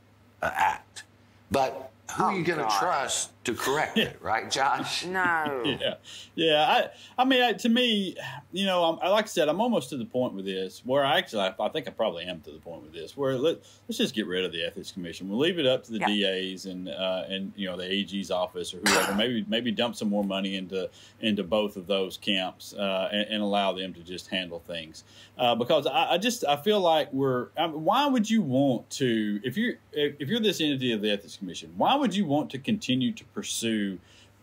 uh, 0.41 0.51
act, 0.55 1.03
but 1.51 1.91
who 2.13 2.23
are 2.25 2.33
you 2.33 2.45
going 2.45 2.61
to 2.61 2.75
trust 2.79 3.31
to 3.55 3.61
correct 3.61 3.99
it, 3.99 4.17
right, 4.21 4.51
Josh? 4.51 5.05
No. 5.11 5.63
Yeah, 5.65 5.95
yeah. 6.35 6.89
I, 7.19 7.23
I 7.23 7.25
mean, 7.25 7.43
I, 7.43 7.53
to 7.55 7.69
me, 7.69 8.17
you 8.53 8.65
know, 8.67 8.85
I'm, 8.85 9.11
like 9.11 9.25
I 9.25 9.29
said, 9.29 9.49
I'm 9.49 9.61
almost 9.61 9.91
to 9.91 9.97
the 9.97 10.05
point 10.05 10.35
with 10.35 10.45
this 10.45 10.83
where 10.85 11.05
I 11.05 11.19
actually, 11.19 11.43
I, 11.43 11.55
I 11.59 11.69
think 11.69 11.89
I 11.89 11.91
probably 11.91 12.25
am 12.25 12.41
to 12.43 12.51
the 12.51 12.59
point 12.59 12.83
with 12.83 12.93
this 12.93 13.17
where 13.17 13.37
let, 13.37 13.59
let's 13.89 13.99
just 13.99 14.15
get 14.15 14.27
rid 14.27 14.45
of 14.45 14.53
the 14.53 14.63
ethics 14.65 14.93
commission. 14.93 15.29
We'll 15.29 15.39
leave 15.39 15.59
it 15.59 15.67
up 15.67 15.85
to 15.85 15.93
the 15.93 15.99
Yeah. 15.99 16.07
DAs 16.53 16.67
and 16.67 16.89
uh, 16.89 17.25
and 17.29 17.53
you 17.57 17.67
know 17.67 17.77
the 17.77 17.91
AG's 17.91 18.31
office 18.31 18.73
or 18.75 18.79
whoever. 18.85 19.15
maybe 19.15 19.45
maybe 19.49 19.71
dump 19.73 19.97
some 19.97 20.09
more 20.09 20.25
money 20.25 20.57
into 20.57 20.89
into 21.21 21.43
both 21.43 21.77
of 21.77 21.87
those 21.87 22.17
camps 22.17 22.73
uh, 22.75 23.09
and, 23.13 23.27
and 23.31 23.43
allow 23.43 23.73
them 23.73 23.93
to 23.95 24.01
just 24.01 24.29
handle 24.29 24.61
things. 24.61 25.05
Uh, 25.39 25.55
because 25.55 25.87
I, 25.87 26.13
I 26.13 26.19
just 26.19 26.45
I 26.47 26.57
feel 26.57 26.81
like 26.81 27.13
we're. 27.13 27.49
I 27.57 27.67
mean, 27.67 27.85
why 27.85 28.07
would 28.07 28.29
you 28.31 28.43
want 28.43 28.89
to 28.91 29.41
if 29.43 29.57
you're 29.57 29.75
if, 29.93 30.17
if 30.21 30.29
you're 30.29 30.41
this 30.41 30.61
entity 30.61 30.93
of 30.93 31.03
the 31.03 31.11
ethics 31.11 31.37
commission? 31.37 31.73
Why 31.77 31.95
would 31.97 32.15
you 32.15 32.25
want 32.27 32.51
to 32.51 32.59
continue 32.59 33.13
to 33.13 33.25
pursue 33.41 33.99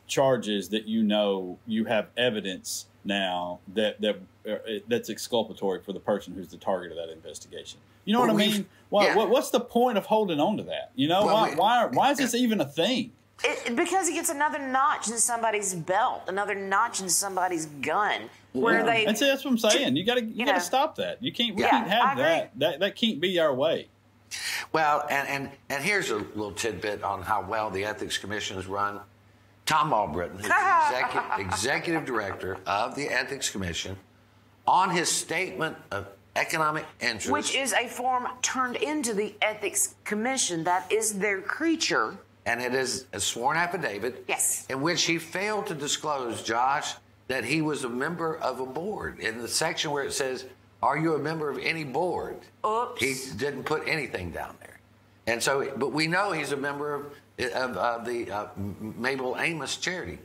charges 0.08 0.70
that 0.70 0.88
you 0.88 1.04
know 1.04 1.58
you 1.68 1.86
have 1.86 2.08
evidence 2.18 2.86
now 3.04 3.60
that 3.74 4.00
that 4.01 4.18
uh, 4.50 4.56
that's 4.88 5.10
exculpatory 5.10 5.82
for 5.82 5.94
the 5.94 6.00
person 6.00 6.34
who's 6.34 6.48
the 6.48 6.58
target 6.58 6.92
of 6.92 6.98
that 6.98 7.10
investigation. 7.13 7.80
You 8.06 8.13
know 8.13 8.22
Well, 8.22 8.34
what 8.34 8.42
I 8.44 8.48
mean? 8.48 8.66
Why, 8.89 9.08
yeah. 9.08 9.16
what, 9.18 9.30
what's 9.30 9.50
the 9.51 9.60
point 9.60 9.98
of 9.98 10.06
holding 10.06 10.39
on 10.39 10.56
to 10.58 10.63
that? 10.63 10.92
You 10.96 11.10
know 11.10 11.25
Well, 11.25 11.36
why, 11.36 11.50
we- 11.50 11.56
why 11.56 11.86
why 11.86 12.12
is 12.12 12.18
this 12.18 12.34
even 12.46 12.60
a 12.62 12.66
thing? 12.66 13.12
It, 13.44 13.75
because 13.75 14.10
it 14.10 14.13
gets 14.13 14.30
another 14.30 14.58
notch 14.58 15.10
in 15.10 15.18
somebody's 15.20 15.75
belt, 15.75 16.24
another 16.27 16.56
notch 16.56 17.01
in 17.01 17.08
somebody's 17.10 17.68
gun, 17.68 18.32
where 18.54 18.84
they. 18.84 19.06
And 19.06 19.16
see, 19.16 19.27
that's 19.27 19.46
what 19.46 19.51
I'm 19.51 19.58
saying. 19.60 19.96
You 19.96 20.04
got 20.06 20.16
to 20.16 20.24
you, 20.24 20.30
you 20.34 20.46
got 20.46 20.54
to 20.54 20.58
know. 20.58 20.63
stop 20.63 20.96
that. 20.96 21.22
You 21.22 21.32
can't 21.32 21.56
we 21.56 21.62
Yeah, 21.62 21.70
can't 21.70 21.88
have 21.88 22.18
that. 22.18 22.58
That 22.60 22.80
that 22.80 22.96
can't 22.96 23.20
be 23.22 23.38
our 23.39 23.54
way. 23.54 23.89
Well, 24.74 25.06
and, 25.10 25.28
and, 25.28 25.50
and 25.70 25.84
here's 25.84 26.12
a 26.12 26.18
little 26.18 26.52
tidbit 26.52 27.04
on 27.04 27.22
how 27.22 27.42
well 27.42 27.70
the 27.70 27.86
Ethics 27.86 28.18
Commission 28.18 28.58
is 28.58 28.68
run. 28.68 29.00
Tom 29.66 29.92
Albritton, 29.94 30.38
who's 30.38 30.48
the 30.48 30.54
execu- 30.54 31.40
executive 31.46 32.06
director 32.06 32.58
of 32.66 32.96
the 32.96 33.08
Ethics 33.10 33.50
Commission, 33.50 33.98
on 34.66 34.90
his 34.92 35.10
statement 35.10 35.76
of 35.92 36.08
economic 36.36 36.86
interest, 37.02 37.32
Which 37.32 37.56
is 37.56 37.74
a 37.74 37.88
form 37.88 38.28
turned 38.42 38.76
into 38.78 39.14
the 39.14 39.34
Ethics 39.42 39.96
Commission. 40.06 40.64
That 40.64 40.92
is 40.92 41.18
their 41.20 41.42
creature. 41.42 42.18
and 42.46 42.62
it 42.62 42.74
is 42.74 43.06
a 43.12 43.20
sworn 43.20 43.58
affidavit, 43.58 44.24
Yes. 44.28 44.66
in 44.70 44.82
which 44.82 45.04
he 45.04 45.18
failed 45.18 45.68
to 45.68 45.74
disclose, 45.74 46.42
Josh, 46.44 46.94
that 47.28 47.44
he 47.44 47.62
was 47.62 47.84
a 47.84 47.90
member 47.90 48.38
of 48.38 48.62
a 48.62 48.66
board. 48.66 49.20
In 49.20 49.40
the 49.42 49.50
section 49.50 49.92
where 49.92 50.04
it 50.04 50.14
says, 50.14 50.46
"Are 50.82 50.98
you 50.98 51.16
a 51.16 51.20
member 51.20 51.50
of 51.50 51.58
any 51.60 51.84
board?" 51.84 52.38
Oops. 52.66 53.00
He 53.02 53.16
didn't 53.38 53.64
put 53.64 53.88
anything 53.88 54.32
down 54.32 54.56
there, 54.60 54.80
and 55.28 55.42
so, 55.42 55.72
but 55.78 55.92
we 55.92 56.08
know 56.08 56.32
he's 56.32 56.52
a 56.52 56.58
member 56.58 56.94
of 56.94 57.06
of, 57.54 57.78
of 57.78 58.06
the 58.06 58.32
uh, 58.32 58.48
Mabel 58.58 59.36
Amos 59.40 59.78
charity. 59.78 60.20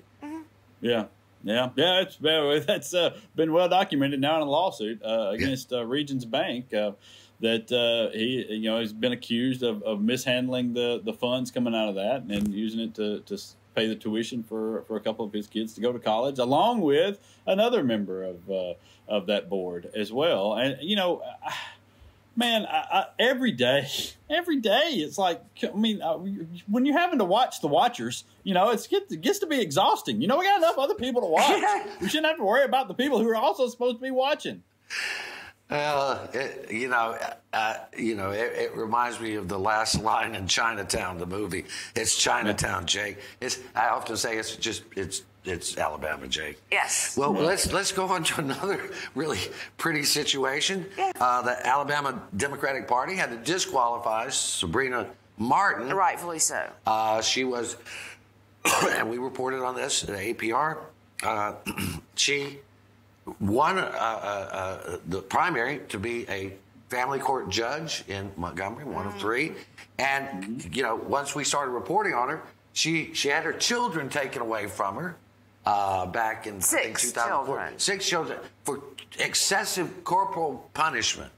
Yeah. 0.81 1.05
Yeah, 1.45 1.71
yeah, 1.75 2.03
it's 2.03 2.21
well, 2.21 2.61
that's 2.67 2.95
uh, 2.95 3.19
been 3.35 3.53
well 3.53 3.69
documented 3.69 4.21
now 4.21 4.37
in 4.37 4.43
a 4.43 4.51
lawsuit 4.51 5.03
uh, 5.05 5.31
against 5.31 5.73
uh, 5.73 5.85
Regions 5.85 6.25
Bank 6.25 6.73
uh, 6.73 6.93
that 7.41 7.73
uh, 7.73 8.17
he, 8.17 8.47
you 8.49 8.71
know, 8.71 8.79
he's 8.79 8.93
been 8.93 9.11
accused 9.11 9.65
of, 9.65 9.83
of 9.83 10.01
mishandling 10.01 10.73
the, 10.73 11.01
the 11.05 11.13
funds 11.13 11.51
coming 11.51 11.75
out 11.75 11.89
of 11.89 11.97
that 11.97 12.23
and 12.23 12.55
using 12.55 12.79
it 12.79 12.95
to, 12.95 13.21
to 13.23 13.35
s- 13.35 13.57
pay 13.75 13.87
the 13.87 13.95
tuition 13.97 14.43
for, 14.43 14.83
for 14.89 14.97
a 14.97 15.01
couple 15.01 15.25
of 15.25 15.33
his 15.33 15.47
kids 15.47 15.75
to 15.75 15.81
go 15.81 15.93
to 15.93 15.99
college, 15.99 16.39
along 16.39 16.81
with 16.81 17.19
another 17.47 17.83
member 17.83 18.25
of 18.25 18.51
uh, 18.51 18.75
of 19.09 19.27
that 19.27 19.49
board 19.49 19.91
as 19.95 20.13
well. 20.13 20.55
And 20.55 20.77
you 20.81 20.97
know, 20.97 21.23
I- 21.45 21.55
man, 22.37 22.65
I, 22.65 22.85
I, 22.93 23.05
every 23.19 23.53
day, 23.53 23.87
every 24.31 24.61
day, 24.61 24.91
it's 24.95 25.19
like 25.19 25.43
I 25.63 25.77
mean, 25.77 26.01
uh, 26.03 26.19
when 26.69 26.87
you're 26.87 26.99
having 26.99 27.19
to 27.19 27.25
watch 27.25 27.61
the 27.61 27.69
watchers, 27.69 28.25
you 28.43 28.55
know, 28.55 28.71
it's 28.71 28.87
it 28.91 29.21
gets 29.21 29.41
to 29.41 29.47
be 29.47 29.61
exhausting. 29.61 30.21
You 30.21 30.29
know, 30.29 30.39
we 30.39 30.45
got 30.45 30.59
enough 30.59 30.79
other 30.79 30.95
people 30.95 31.23
to 31.23 31.29
watch. 31.29 31.63
we 32.01 32.09
shouldn't 32.09 32.27
have 32.27 32.37
to 32.39 32.45
worry 32.45 32.65
about 32.65 32.89
the 32.89 32.95
people 32.95 33.21
who 33.21 33.29
are 33.29 33.37
also 33.37 33.69
supposed 33.69 33.97
to 33.97 34.03
be 34.03 34.11
watching. 34.11 34.63
Well, 35.73 36.29
it, 36.35 36.71
you 36.71 36.89
know, 36.89 37.17
uh, 37.55 37.75
you 37.97 38.15
know, 38.15 38.31
it, 38.31 38.53
it 38.53 38.77
reminds 38.77 39.19
me 39.19 39.37
of 39.37 39.49
the 39.49 39.59
last 39.59 40.03
line 40.03 40.35
in 40.35 40.47
Chinatown, 40.47 41.17
the 41.17 41.25
movie. 41.25 41.65
It's 41.97 42.15
Chinatown, 42.15 42.85
Jake. 42.85 43.17
It's 43.41 43.59
I 43.75 43.89
often 43.89 44.19
say 44.19 44.37
it's 44.37 44.55
just 44.57 44.83
it's 44.95 45.23
it's 45.47 45.79
Alabama, 45.79 46.29
Jake. 46.29 46.61
Yes. 46.71 47.17
Well, 47.17 47.33
let's 47.33 47.73
let's 47.73 47.91
go 47.91 48.05
on 48.05 48.23
to 48.23 48.41
another 48.43 48.91
really 49.15 49.39
pretty 49.79 50.03
situation. 50.03 50.85
Uh, 51.19 51.41
the 51.41 51.67
Alabama 51.67 52.23
Democratic 52.37 52.87
Party 52.87 53.17
had 53.17 53.31
to 53.31 53.39
disqualify 53.39 54.27
Sebrina 54.27 55.07
Martin. 55.39 55.89
Rightfully 55.89 56.39
so. 56.39 56.69
Uh, 56.87 57.23
she 57.23 57.45
was, 57.45 57.79
and 58.91 59.09
we 59.09 59.17
reported 59.17 59.63
on 59.65 59.75
this 59.75 60.05
at 60.05 60.11
APR. 60.11 60.81
Uh, 61.23 61.55
she 62.15 62.59
won 63.41 63.79
uh, 63.79 63.83
uh, 63.83 63.87
uh, 63.87 64.97
the 65.09 65.21
primary 65.23 65.81
to 65.89 65.99
be 65.99 66.29
a 66.29 66.53
family 66.89 67.19
court 67.19 67.49
judge 67.49 68.05
in 68.09 68.31
Montgomery, 68.37 68.85
one 68.85 69.07
of 69.07 69.15
three. 69.19 69.53
And 69.99 70.65
you 70.75 70.83
know, 70.83 70.97
once 70.97 71.35
we 71.35 71.45
started 71.45 71.71
reporting 71.73 72.15
on 72.15 72.29
her, 72.29 72.43
she 72.73 73.13
she 73.15 73.29
had 73.29 73.45
her 73.45 73.53
children 73.53 74.09
taken 74.09 74.43
away 74.43 74.67
from 74.67 74.97
her 74.97 75.17
uh, 75.67 76.07
back 76.07 76.47
in 76.47 76.61
Six 76.61 77.03
2004. 77.13 77.29
children. 77.57 77.79
Six 77.79 78.09
children 78.09 78.39
for 78.65 78.81
excessive 79.19 80.05
corporal 80.05 80.69
punishment. 80.75 81.31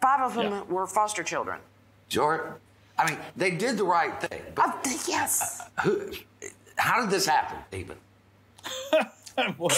Five 0.00 0.20
of 0.20 0.34
them 0.34 0.52
Yeah. 0.52 0.62
were 0.64 0.86
foster 0.86 1.22
children. 1.22 1.60
Sure. 2.08 2.56
I 2.98 3.08
mean, 3.08 3.18
they 3.36 3.50
did 3.52 3.76
the 3.76 3.84
right 3.84 4.18
thing, 4.20 4.42
but 4.54 4.82
th- 4.82 5.06
yes. 5.06 5.62
who, 5.84 6.10
how 6.76 7.00
did 7.00 7.10
this 7.10 7.26
happen, 7.26 7.58
even? 7.72 7.96
well, 9.58 9.76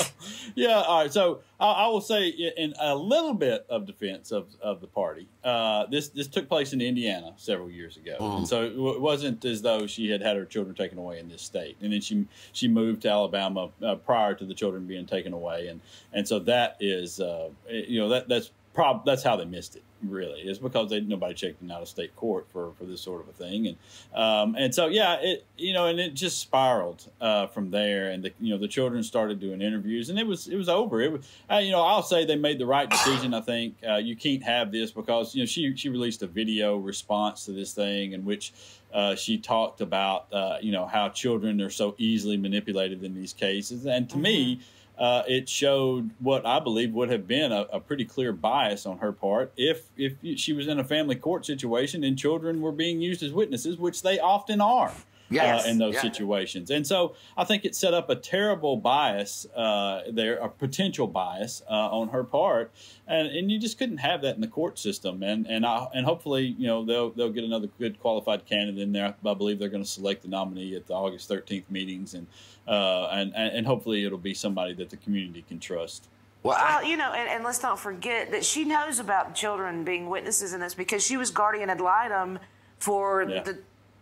yeah. 0.54 0.80
All 0.80 1.02
right. 1.02 1.12
So 1.12 1.40
I, 1.58 1.72
I, 1.72 1.86
will 1.88 2.00
say, 2.00 2.28
in 2.28 2.74
a 2.80 2.94
little 2.94 3.34
bit 3.34 3.66
of 3.68 3.86
defense 3.86 4.32
of, 4.32 4.46
of 4.62 4.80
the 4.80 4.86
party, 4.86 5.28
uh, 5.44 5.86
this 5.86 6.08
this 6.08 6.26
took 6.26 6.48
place 6.48 6.72
in 6.72 6.80
Indiana 6.80 7.34
several 7.36 7.70
years 7.70 7.96
ago, 7.96 8.16
mm. 8.20 8.38
and 8.38 8.48
so 8.48 8.64
it 8.64 9.00
wasn't 9.00 9.44
as 9.44 9.62
though 9.62 9.86
she 9.86 10.10
had 10.10 10.22
had 10.22 10.36
her 10.36 10.44
children 10.44 10.74
taken 10.74 10.98
away 10.98 11.18
in 11.18 11.28
this 11.28 11.42
state, 11.42 11.76
and 11.80 11.92
then 11.92 12.00
she 12.00 12.26
she 12.52 12.68
moved 12.68 13.02
to 13.02 13.10
Alabama 13.10 13.70
uh, 13.82 13.96
prior 13.96 14.34
to 14.34 14.44
the 14.44 14.54
children 14.54 14.86
being 14.86 15.06
taken 15.06 15.32
away, 15.32 15.68
and 15.68 15.80
and 16.12 16.26
so 16.26 16.38
that 16.40 16.76
is, 16.80 17.20
uh, 17.20 17.50
you 17.68 18.00
know, 18.00 18.08
that 18.08 18.28
that's 18.28 18.50
prob 18.72 19.04
that's 19.04 19.22
how 19.22 19.36
they 19.36 19.44
missed 19.44 19.76
it 19.76 19.82
really. 20.02 20.40
Is 20.40 20.58
because 20.58 20.90
they 20.90 21.00
nobody 21.00 21.34
checked 21.34 21.62
in 21.62 21.70
out 21.70 21.82
of 21.82 21.88
state 21.88 22.14
court 22.16 22.46
for 22.50 22.72
for 22.78 22.84
this 22.84 23.00
sort 23.00 23.20
of 23.20 23.28
a 23.28 23.32
thing. 23.32 23.66
And 23.66 23.76
um, 24.14 24.54
and 24.56 24.74
so 24.74 24.86
yeah 24.86 25.18
it 25.20 25.44
you 25.56 25.72
know 25.72 25.86
and 25.86 26.00
it 26.00 26.14
just 26.14 26.38
spiraled 26.38 27.08
uh, 27.20 27.46
from 27.48 27.70
there. 27.70 28.10
And 28.10 28.24
the 28.24 28.32
you 28.40 28.52
know 28.52 28.58
the 28.58 28.68
children 28.68 29.02
started 29.02 29.40
doing 29.40 29.60
interviews 29.60 30.10
and 30.10 30.18
it 30.18 30.26
was 30.26 30.48
it 30.48 30.56
was 30.56 30.68
over. 30.68 31.00
It 31.00 31.12
was 31.12 31.26
uh, 31.50 31.56
you 31.56 31.70
know 31.70 31.82
I'll 31.82 32.02
say 32.02 32.24
they 32.24 32.36
made 32.36 32.58
the 32.58 32.66
right 32.66 32.88
decision 32.88 33.34
I 33.34 33.40
think. 33.40 33.76
Uh, 33.86 33.96
you 33.96 34.16
can't 34.16 34.42
have 34.42 34.72
this 34.72 34.90
because 34.90 35.34
you 35.34 35.42
know 35.42 35.46
she 35.46 35.74
she 35.76 35.88
released 35.88 36.22
a 36.22 36.26
video 36.26 36.76
response 36.76 37.44
to 37.46 37.52
this 37.52 37.72
thing 37.72 38.12
in 38.12 38.24
which 38.24 38.52
uh, 38.92 39.14
she 39.14 39.38
talked 39.38 39.80
about 39.80 40.32
uh, 40.32 40.58
you 40.60 40.72
know 40.72 40.86
how 40.86 41.08
children 41.08 41.60
are 41.60 41.70
so 41.70 41.94
easily 41.98 42.36
manipulated 42.36 43.04
in 43.04 43.14
these 43.14 43.32
cases. 43.32 43.86
And 43.86 44.08
to 44.10 44.14
mm-hmm. 44.14 44.22
me 44.22 44.60
uh, 45.00 45.22
it 45.26 45.48
showed 45.48 46.10
what 46.18 46.44
I 46.44 46.60
believe 46.60 46.92
would 46.92 47.10
have 47.10 47.26
been 47.26 47.52
a, 47.52 47.62
a, 47.72 47.80
pretty 47.80 48.04
clear 48.04 48.32
bias 48.34 48.84
on 48.84 48.98
her 48.98 49.12
part 49.12 49.50
if 49.56 49.86
if 49.96 50.16
she 50.38 50.52
was 50.52 50.68
in 50.68 50.78
a 50.78 50.84
family 50.84 51.16
court 51.16 51.46
situation 51.46 52.04
and 52.04 52.18
children 52.18 52.60
were 52.60 52.70
being 52.70 53.00
used 53.00 53.22
as 53.22 53.32
witnesses, 53.32 53.78
which 53.78 54.02
they 54.02 54.18
often 54.18 54.60
are. 54.60 54.92
Yes. 55.30 55.64
Uh, 55.64 55.70
in 55.70 55.78
those 55.78 55.94
yeah. 55.94 56.02
situations. 56.02 56.70
And 56.70 56.84
so 56.84 57.14
I 57.36 57.44
think 57.44 57.64
it 57.64 57.76
set 57.76 57.94
up 57.94 58.10
a 58.10 58.16
terrible 58.16 58.76
bias 58.76 59.46
uh, 59.54 60.02
there, 60.10 60.36
a 60.38 60.48
potential 60.48 61.06
bias 61.06 61.62
uh, 61.70 61.72
on 61.72 62.08
her 62.08 62.24
part, 62.24 62.72
and 63.06 63.28
and 63.28 63.50
you 63.50 63.60
just 63.60 63.78
couldn't 63.78 63.98
have 63.98 64.22
that 64.22 64.34
in 64.34 64.40
the 64.40 64.48
court 64.48 64.76
system. 64.76 65.22
And 65.22 65.46
and 65.46 65.64
I, 65.64 65.86
and 65.94 66.04
hopefully 66.04 66.56
you 66.58 66.66
know 66.66 66.84
they'll 66.84 67.10
they'll 67.10 67.30
get 67.30 67.44
another 67.44 67.68
good 67.78 68.00
qualified 68.00 68.44
candidate 68.44 68.82
in 68.82 68.90
there. 68.90 69.14
I 69.24 69.34
believe 69.34 69.60
they're 69.60 69.68
going 69.68 69.84
to 69.84 69.88
select 69.88 70.22
the 70.22 70.28
nominee 70.28 70.74
at 70.74 70.88
the 70.88 70.94
August 70.94 71.30
13th 71.30 71.70
meetings, 71.70 72.14
and 72.14 72.26
uh, 72.66 73.06
and 73.12 73.32
and 73.36 73.66
hopefully 73.66 74.04
it'll 74.04 74.18
be 74.18 74.34
somebody 74.34 74.74
that 74.74 74.90
the 74.90 74.96
community 74.96 75.44
can 75.46 75.60
trust. 75.60 76.08
Well, 76.42 76.56
well, 76.58 76.84
you 76.84 76.96
know, 76.96 77.12
and, 77.12 77.28
and, 77.28 77.44
let's 77.44 77.62
not 77.62 77.78
forget 77.78 78.30
that 78.30 78.44
she 78.44 78.64
knows 78.64 78.98
about 78.98 79.34
children 79.34 79.84
being 79.84 80.08
witnesses 80.08 80.54
in 80.54 80.60
this 80.60 80.72
because 80.72 81.04
she 81.04 81.18
was 81.18 81.30
guardian 81.30 81.68
ad 81.68 81.82
litem 81.82 82.38
for 82.78 83.28
yeah. 83.28 83.42
the 83.42 83.58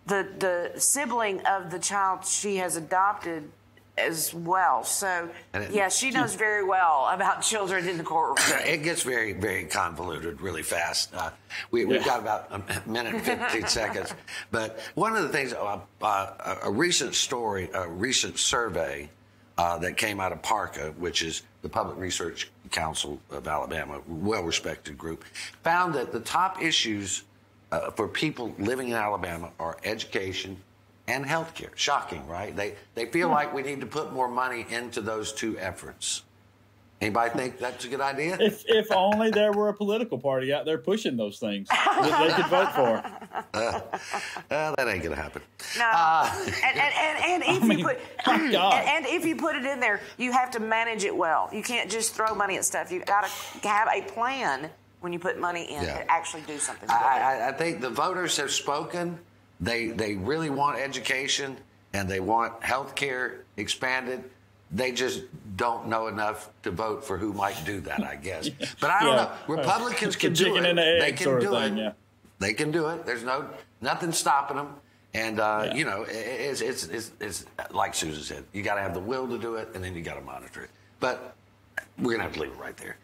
the 0.08 0.26
the 0.38 0.80
sibling 0.80 1.40
of 1.46 1.70
the 1.70 1.78
child 1.78 2.24
she 2.24 2.56
has 2.56 2.76
adopted 2.76 3.50
as 3.98 4.32
well. 4.32 4.84
So, 4.84 5.28
it, 5.54 5.72
yeah, 5.72 5.88
she 5.88 6.10
knows 6.10 6.34
very 6.34 6.64
well 6.64 7.08
about 7.10 7.42
children 7.42 7.88
in 7.88 7.98
the 7.98 8.04
courtroom. 8.04 8.60
It 8.64 8.82
gets 8.82 9.02
very, 9.02 9.32
very 9.32 9.64
convoluted 9.64 10.40
really 10.40 10.62
fast. 10.62 11.12
Uh, 11.14 11.30
we, 11.70 11.88
have 11.88 12.04
got 12.04 12.20
about 12.20 12.48
a 12.50 12.88
minute 12.88 13.14
and 13.14 13.24
15 13.24 13.66
seconds. 13.66 14.14
But 14.50 14.78
one 14.94 15.16
of 15.16 15.22
the 15.22 15.28
things, 15.30 15.52
uh, 15.52 15.80
uh, 16.00 16.56
a 16.62 16.70
recent 16.70 17.14
story, 17.14 17.70
a 17.74 17.88
recent 17.88 18.38
survey 18.38 19.10
uh, 19.56 19.78
that 19.78 19.96
came 19.96 20.20
out 20.20 20.32
of 20.32 20.42
PARCA, 20.42 20.94
which 20.98 21.22
is 21.22 21.42
the 21.62 21.68
Public 21.68 21.98
Research 21.98 22.50
Council 22.70 23.20
of 23.30 23.48
Alabama, 23.48 24.00
well 24.06 24.44
respected 24.44 24.96
group, 24.96 25.24
found 25.62 25.94
that 25.94 26.12
the 26.12 26.20
top 26.20 26.62
issues 26.62 27.24
uh, 27.70 27.90
for 27.90 28.08
people 28.08 28.54
living 28.58 28.88
in 28.88 28.94
Alabama 28.94 29.50
are 29.58 29.76
education 29.84 30.56
and 31.06 31.24
healthcare. 31.24 31.74
Shocking, 31.74 32.26
right? 32.26 32.54
They 32.54 32.74
they 32.94 33.06
feel 33.06 33.28
like 33.28 33.52
we 33.54 33.62
need 33.62 33.80
to 33.80 33.86
put 33.86 34.12
more 34.12 34.28
money 34.28 34.66
into 34.70 35.00
those 35.00 35.32
two 35.32 35.58
efforts. 35.58 36.22
Anybody 37.00 37.30
think 37.30 37.58
that's 37.60 37.84
a 37.84 37.88
good 37.88 38.00
idea? 38.00 38.36
If, 38.40 38.64
if 38.66 38.90
only 38.90 39.30
there 39.30 39.52
were 39.52 39.68
a 39.68 39.74
political 39.74 40.18
party 40.18 40.52
out 40.52 40.64
there 40.64 40.78
pushing 40.78 41.16
those 41.16 41.38
things 41.38 41.68
that 41.68 42.26
they 42.26 42.34
could 42.34 42.50
vote 42.50 42.72
for. 42.72 43.02
Uh, 43.54 43.80
uh, 44.50 44.74
that 44.76 44.88
ain't 44.88 45.02
gonna 45.02 45.16
happen. 45.16 45.40
No, 45.78 45.88
uh, 45.90 46.28
and, 46.64 46.76
and, 46.76 46.94
and, 46.94 47.42
and, 47.42 47.42
if 47.56 47.62
I 47.62 47.66
mean, 47.66 47.78
you 47.78 47.84
put 47.84 47.98
and, 48.26 48.54
and, 48.54 49.06
if 49.06 49.24
you 49.24 49.36
put 49.36 49.56
it 49.56 49.64
in 49.64 49.80
there, 49.80 50.00
you 50.16 50.32
have 50.32 50.50
to 50.52 50.60
manage 50.60 51.04
it 51.04 51.16
well. 51.16 51.48
You 51.52 51.62
can't 51.62 51.90
just 51.90 52.14
throw 52.14 52.34
money 52.34 52.56
at 52.56 52.64
stuff. 52.64 52.92
You've 52.92 53.06
got 53.06 53.26
to 53.62 53.68
have 53.68 53.88
a 53.92 54.02
plan 54.02 54.70
when 55.00 55.12
you 55.12 55.18
put 55.18 55.38
money 55.38 55.64
in 55.64 55.82
yeah. 55.82 55.98
to 55.98 56.10
actually 56.10 56.42
do 56.42 56.58
something. 56.58 56.88
I, 56.90 57.40
I, 57.44 57.48
I 57.48 57.52
think 57.52 57.80
the 57.80 57.90
voters 57.90 58.36
have 58.36 58.50
spoken. 58.50 59.18
They 59.60 59.88
they 59.88 60.14
really 60.14 60.50
want 60.50 60.78
education 60.78 61.56
and 61.92 62.08
they 62.08 62.20
want 62.20 62.62
health 62.62 62.94
care 62.94 63.44
expanded. 63.56 64.24
They 64.70 64.92
just 64.92 65.22
don't 65.56 65.88
know 65.88 66.08
enough 66.08 66.50
to 66.62 66.70
vote 66.70 67.04
for 67.04 67.16
who 67.16 67.32
might 67.32 67.64
do 67.64 67.80
that, 67.80 68.04
I 68.04 68.16
guess. 68.16 68.50
But 68.80 68.90
I 68.90 69.00
don't 69.00 69.16
yeah. 69.16 69.36
know. 69.48 69.56
Republicans 69.56 70.16
can 70.22 70.32
do 70.34 70.56
it. 70.56 70.74
they 70.76 71.12
can 71.12 71.40
do 71.40 71.56
it. 71.56 71.72
Yeah. 71.74 71.92
They 72.38 72.52
can 72.52 72.70
do 72.70 72.88
it. 72.88 73.06
There's 73.06 73.24
no 73.24 73.48
nothing 73.80 74.12
stopping 74.12 74.56
them. 74.56 74.74
And 75.14 75.40
uh, 75.40 75.62
yeah. 75.64 75.74
you 75.74 75.84
know, 75.84 76.04
it's, 76.06 76.60
it's, 76.60 76.86
it's 76.86 77.12
it's 77.18 77.46
like 77.70 77.94
Susan 77.94 78.22
said. 78.22 78.44
You 78.52 78.62
got 78.62 78.74
to 78.74 78.82
have 78.82 78.94
the 78.94 79.00
will 79.00 79.26
to 79.28 79.38
do 79.38 79.54
it, 79.56 79.68
and 79.74 79.82
then 79.82 79.94
you 79.94 80.02
got 80.02 80.14
to 80.14 80.20
monitor 80.20 80.62
it. 80.62 80.70
But 81.00 81.34
we're 81.98 82.12
gonna 82.12 82.24
have 82.24 82.34
to 82.34 82.40
leave 82.40 82.52
it 82.52 82.58
right 82.58 82.76
there. 82.76 82.96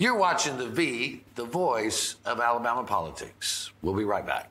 You're 0.00 0.14
watching 0.14 0.56
the 0.56 0.68
V, 0.68 1.24
the 1.34 1.44
voice 1.44 2.14
of 2.24 2.38
Alabama 2.38 2.84
politics. 2.84 3.72
We'll 3.82 3.96
be 3.96 4.04
right 4.04 4.24
back. 4.24 4.48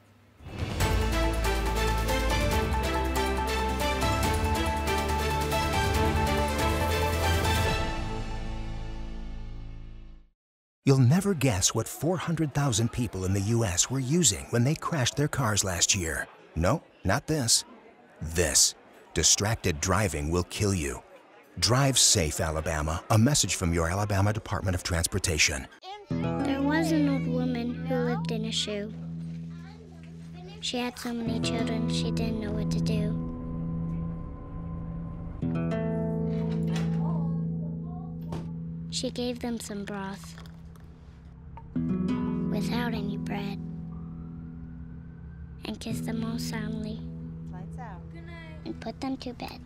You'll 10.86 10.98
never 10.98 11.34
guess 11.34 11.74
what 11.74 11.88
400,000 11.88 12.92
people 12.92 13.24
in 13.24 13.34
the 13.34 13.42
U.S. 13.42 13.90
were 13.90 14.00
using 14.00 14.48
when 14.50 14.66
they 14.66 14.76
crashed 14.76 15.16
their 15.16 15.28
cars 15.30 15.64
last 15.64 15.96
year. 15.96 16.28
No, 16.58 16.82
not 17.06 17.28
this. 17.28 17.64
This. 18.22 18.76
Distracted 19.14 19.80
driving 19.80 20.30
will 20.30 20.44
kill 20.44 20.74
you. 20.74 21.02
Drive 21.60 21.98
safe, 21.98 22.40
Alabama. 22.40 23.04
A 23.10 23.18
message 23.18 23.56
from 23.56 23.74
your 23.74 23.90
Alabama 23.90 24.32
Department 24.32 24.76
of 24.76 24.84
Transportation. 24.84 25.68
There 26.12 26.62
was 26.62 26.92
an 26.92 27.10
old 27.10 27.28
woman 27.28 27.74
who 27.74 27.96
lived 27.96 28.32
in 28.32 28.46
a 28.46 28.52
shoe. 28.52 28.94
She 30.62 30.78
had 30.78 31.00
so 31.00 31.12
many 31.14 31.40
children, 31.40 31.90
she 31.90 32.12
didn't 32.12 32.42
know 32.42 32.52
what 32.52 32.70
to 32.70 32.80
do. 32.80 33.24
She 38.92 39.10
gave 39.10 39.40
them 39.40 39.60
some 39.60 39.84
broth 39.84 40.36
without 42.52 42.94
any 42.94 43.18
bread 43.18 43.60
and 45.66 45.80
kissed 45.80 46.06
them 46.06 46.24
all 46.24 46.38
soundly 46.38 47.00
and 48.64 48.80
put 48.80 49.02
them 49.02 49.18
to 49.18 49.34
bed. 49.34 49.60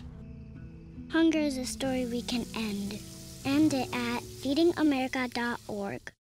Hunger 1.11 1.39
is 1.39 1.57
a 1.57 1.65
story 1.65 2.05
we 2.05 2.21
can 2.21 2.45
end. 2.55 2.97
End 3.43 3.73
it 3.73 3.89
at 3.93 4.23
feedingamerica.org. 4.23 6.20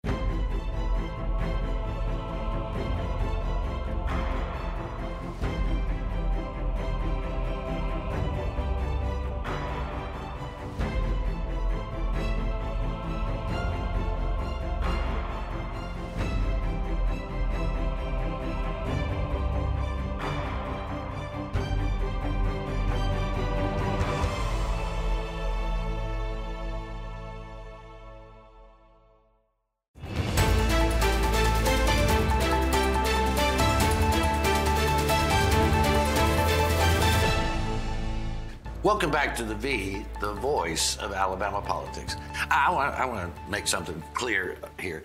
Welcome 38.85 39.11
back 39.11 39.35
to 39.37 39.45
the 39.45 39.55
V, 39.55 40.05
the 40.21 40.35
voice 40.35 40.99
of 40.99 41.15
Alabama 41.15 41.63
politics. 41.63 42.17
I 42.51 42.71
want, 42.71 42.95
I 42.95 43.07
want 43.07 43.35
to 43.35 43.51
make 43.51 43.67
something 43.67 44.05
clear 44.13 44.59
here. 44.79 45.05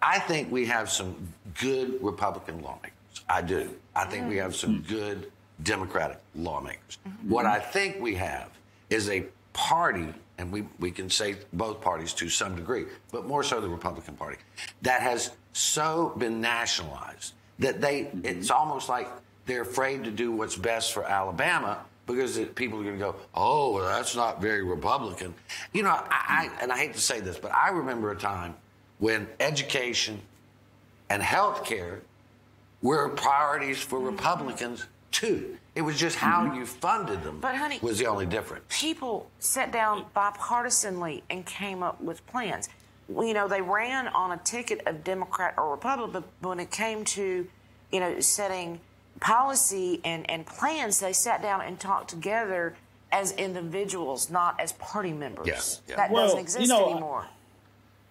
I 0.00 0.18
think 0.18 0.50
we 0.50 0.64
have 0.64 0.88
some 0.90 1.14
good 1.60 2.02
Republican 2.02 2.62
lawmakers. 2.62 3.20
I 3.28 3.42
do. 3.42 3.76
I 3.94 4.06
think 4.06 4.30
we 4.30 4.38
have 4.38 4.56
some 4.56 4.76
mm-hmm. 4.76 4.94
good 4.94 5.30
Democratic 5.62 6.18
lawmakers. 6.34 6.96
Mm-hmm. 7.06 7.28
What 7.28 7.44
I 7.44 7.58
think 7.58 8.00
we 8.00 8.14
have 8.14 8.48
is 8.88 9.10
a 9.10 9.26
party, 9.52 10.08
and 10.38 10.50
we, 10.50 10.66
we 10.80 10.90
can 10.90 11.10
say 11.10 11.36
both 11.52 11.82
parties 11.82 12.14
to 12.14 12.30
some 12.30 12.56
degree, 12.56 12.86
but 13.12 13.26
more 13.26 13.42
so 13.42 13.60
the 13.60 13.68
Republican 13.68 14.14
Party, 14.14 14.38
that 14.80 15.02
has 15.02 15.32
so 15.52 16.14
been 16.16 16.40
nationalized 16.40 17.34
that 17.58 17.82
they 17.82 18.04
mm-hmm. 18.04 18.24
it's 18.24 18.50
almost 18.50 18.88
like 18.88 19.10
they're 19.44 19.60
afraid 19.60 20.04
to 20.04 20.10
do 20.10 20.32
what's 20.32 20.56
best 20.56 20.94
for 20.94 21.04
Alabama 21.04 21.84
because 22.08 22.38
people 22.56 22.80
are 22.80 22.82
going 22.82 22.98
to 22.98 23.00
go, 23.00 23.14
oh, 23.34 23.80
that's 23.82 24.16
not 24.16 24.40
very 24.42 24.64
Republican. 24.64 25.34
You 25.72 25.84
know, 25.84 25.90
I, 25.90 26.06
I, 26.10 26.62
and 26.62 26.72
I 26.72 26.78
hate 26.78 26.94
to 26.94 27.00
say 27.00 27.20
this, 27.20 27.38
but 27.38 27.52
I 27.52 27.68
remember 27.68 28.10
a 28.10 28.16
time 28.16 28.54
when 28.98 29.28
education 29.38 30.20
and 31.10 31.22
health 31.22 31.64
care 31.64 32.00
were 32.82 33.10
priorities 33.10 33.80
for 33.80 33.98
mm-hmm. 33.98 34.08
Republicans 34.16 34.86
too. 35.12 35.56
It 35.74 35.82
was 35.82 35.96
just 35.98 36.16
how 36.16 36.44
mm-hmm. 36.44 36.56
you 36.56 36.66
funded 36.66 37.22
them 37.22 37.38
But, 37.40 37.54
honey- 37.54 37.78
was 37.82 37.98
the 37.98 38.06
only 38.06 38.26
difference. 38.26 38.64
people 38.68 39.30
sat 39.38 39.70
down 39.70 40.06
bipartisanly 40.16 41.22
and 41.30 41.46
came 41.46 41.82
up 41.82 42.00
with 42.00 42.26
plans. 42.26 42.68
You 43.08 43.32
know, 43.32 43.48
they 43.48 43.62
ran 43.62 44.08
on 44.08 44.32
a 44.32 44.36
ticket 44.38 44.82
of 44.86 45.02
Democrat 45.04 45.54
or 45.56 45.70
Republican, 45.70 46.24
but 46.40 46.48
when 46.48 46.60
it 46.60 46.70
came 46.70 47.04
to, 47.06 47.46
you 47.90 48.00
know, 48.00 48.20
setting 48.20 48.80
policy 49.20 50.00
and, 50.04 50.28
and 50.30 50.46
plans, 50.46 51.00
they 51.00 51.12
sat 51.12 51.42
down 51.42 51.62
and 51.62 51.78
talked 51.78 52.10
together 52.10 52.76
as 53.10 53.32
individuals, 53.32 54.30
not 54.30 54.60
as 54.60 54.72
party 54.72 55.12
members. 55.12 55.46
Yeah, 55.46 55.90
yeah. 55.90 55.96
That 55.96 56.10
Well, 56.10 56.24
doesn't 56.24 56.38
you 56.38 56.42
exist 56.42 56.68
know, 56.68 56.90
anymore. 56.90 57.26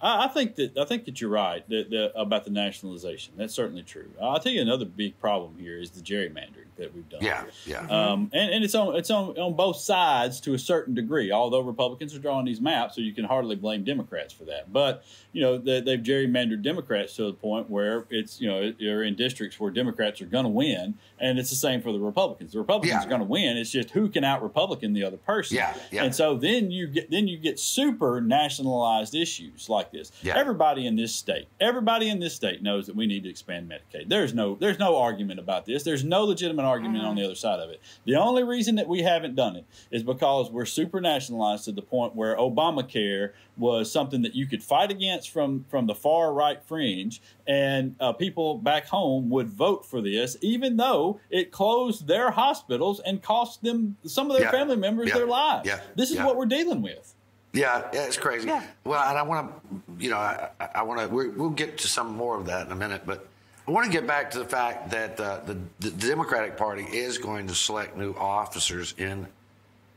I, 0.02 0.26
I 0.26 0.28
think 0.28 0.56
that 0.56 0.78
I 0.78 0.86
think 0.86 1.06
that 1.06 1.22
you're 1.22 1.30
right 1.30 1.67
that, 1.70 1.89
that, 1.89 2.12
about 2.15 2.46
the 2.46 2.52
nationalization. 2.52 3.34
That's 3.38 3.54
certainly 3.54 3.84
true. 3.84 4.12
I'll 4.22 4.39
tell 4.39 4.52
you 4.52 4.62
another 4.62 4.86
big 4.86 5.20
problem 5.20 5.56
here 5.60 5.80
is 5.80 5.91
the 5.91 6.02
gerrymandering 6.02 6.66
that 6.78 6.94
we've 6.96 7.08
done. 7.10 7.22
Yeah, 7.22 7.44
yeah. 7.66 7.82
Um, 7.88 8.30
and, 8.34 8.52
and 8.52 8.63
it's 8.63 8.76
on 8.76 8.96
it's 8.96 9.10
on, 9.12 9.38
on 9.38 9.56
both 9.56 9.78
sides 9.78 10.40
to 10.42 10.54
a 10.54 10.60
certain 10.60 10.94
degree. 10.94 11.32
Although 11.32 11.62
Republicans 11.62 12.16
are 12.16 12.20
drawing 12.20 12.46
these 12.46 12.62
maps, 12.62 12.96
so 12.96 13.02
you 13.02 13.13
can 13.13 13.26
hardly 13.26 13.56
blame 13.56 13.84
Democrats 13.84 14.34
for 14.34 14.46
that. 14.46 14.72
But 14.72 15.04
you 15.34 15.42
know 15.42 15.58
they, 15.58 15.82
they've 15.82 16.00
gerrymandered 16.00 16.62
Democrats 16.62 17.16
to 17.18 17.24
the 17.26 17.34
point 17.34 17.70
where 17.70 18.06
it's 18.10 18.40
you 18.42 18.48
know 18.48 18.74
you're 18.78 19.04
in 19.04 19.16
districts 19.16 19.60
where 19.60 19.72
Democrats 19.72 20.22
are 20.22 20.26
going 20.26 20.46
to 20.46 20.50
win, 20.50 20.96
and 21.20 21.40
it's 21.40 21.50
the 21.50 21.56
same 21.56 21.82
for 21.82 21.92
the 21.92 22.00
Republicans. 22.00 22.54
The 22.54 22.60
Republicans 22.60 23.02
Yeah. 23.02 23.06
are 23.06 23.10
going 23.10 23.22
to 23.22 23.28
win. 23.28 23.58
It's 23.58 23.72
just 23.72 23.92
who 23.92 24.10
can 24.10 24.24
out 24.24 24.42
Republican 24.42 24.94
the 24.94 25.04
other 25.04 25.18
person. 25.18 25.58
Yeah, 25.58 25.76
yeah. 25.92 26.04
And 26.04 26.16
so 26.16 26.36
then 26.36 26.72
you 26.72 26.88
get 26.88 27.12
then 27.12 27.28
you 27.28 27.38
get 27.38 27.60
super 27.60 28.22
nationalized 28.22 29.16
issues 29.16 29.70
like 29.70 29.92
this. 29.92 30.12
Yeah. 30.22 30.38
Everybody 30.38 30.86
in 30.88 30.96
this 30.96 31.13
state, 31.13 31.48
everybody 31.60 32.10
in 32.10 32.20
this 32.20 32.34
state 32.34 32.62
knows 32.63 32.88
that 32.88 32.96
we 32.96 33.06
need 33.08 33.24
to 33.24 33.30
expand 33.30 33.70
Medicaid. 33.70 34.10
There's 34.10 34.34
no 34.34 34.56
there's 34.60 34.80
no 34.80 34.96
argument 34.98 35.40
about 35.40 35.66
this. 35.66 35.84
There's 35.84 36.04
no 36.04 36.24
legitimate 36.26 36.63
argument 36.67 37.03
on 37.06 37.15
the 37.15 37.23
other 37.25 37.34
side 37.36 37.60
of 37.60 37.71
it. 37.71 37.82
The 38.06 38.15
only 38.15 38.43
reason 38.43 38.75
that 38.75 38.88
we 38.88 39.01
haven't 39.01 39.34
done 39.36 39.56
it 39.56 39.65
is 39.89 40.03
because 40.03 40.51
we're 40.51 40.65
super 40.65 41.01
nationalized 41.01 41.65
to 41.65 41.71
the 41.71 41.82
point 41.82 42.15
where 42.15 42.36
Obamacare 42.38 43.32
was 43.58 43.91
something 43.91 44.21
that 44.21 44.36
you 44.36 44.45
could 44.45 44.62
fight 44.62 44.91
against 44.91 45.32
from 45.32 45.65
from 45.69 45.88
the 45.88 45.95
far 45.95 46.32
right 46.34 46.62
fringe, 46.63 47.21
and 47.47 47.95
uh, 47.99 48.13
people 48.13 48.60
back 48.60 48.86
home 48.86 49.30
would 49.32 49.47
vote 49.49 49.84
for 49.86 49.99
this, 50.01 50.38
even 50.41 50.77
though 50.77 51.19
it 51.32 51.51
closed 51.51 52.06
their 52.08 52.30
hospitals 52.30 52.99
and 52.99 53.23
cost 53.23 53.63
them 53.63 53.97
some 54.06 54.30
of 54.30 54.38
their 54.38 54.45
Yeah. 54.47 54.51
family 54.51 54.75
members 54.77 55.08
Yeah. 55.10 55.15
their 55.15 55.25
lives. 55.27 55.67
Yeah. 55.67 55.80
This 55.95 56.12
is 56.12 56.17
Yeah. 56.17 56.25
what 56.27 56.36
we're 56.38 56.45
dealing 56.45 56.84
with. 56.84 57.15
Yeah, 57.53 57.88
yeah, 57.93 58.06
it's 58.06 58.17
crazy. 58.17 58.47
Yeah. 58.47 58.62
Well, 58.84 59.01
and 59.10 59.17
I 59.17 59.23
want 59.23 59.51
to, 59.51 59.82
you 60.03 60.12
know, 60.12 60.17
I, 60.17 60.49
I- 60.60 60.69
I 60.75 60.82
want 60.84 60.99
to. 60.99 61.08
We'll 61.08 61.49
get 61.49 61.80
to 61.80 61.88
some 61.88 62.15
more 62.15 62.38
of 62.38 62.45
that 62.45 62.67
in 62.67 62.71
a 62.71 62.75
minute, 62.75 63.01
but 63.06 63.25
I 63.67 63.71
want 63.71 63.86
to 63.86 63.91
get 63.91 64.08
back 64.08 64.32
to 64.32 64.39
the 64.39 64.45
fact 64.45 64.91
that 64.91 65.19
uh, 65.19 65.41
the, 65.45 65.58
the 65.80 65.91
Democratic 65.91 66.56
Party 66.56 66.84
is 66.84 67.17
going 67.17 67.47
to 67.47 67.56
select 67.56 67.97
new 67.97 68.13
officers 68.13 68.93
in 68.97 69.27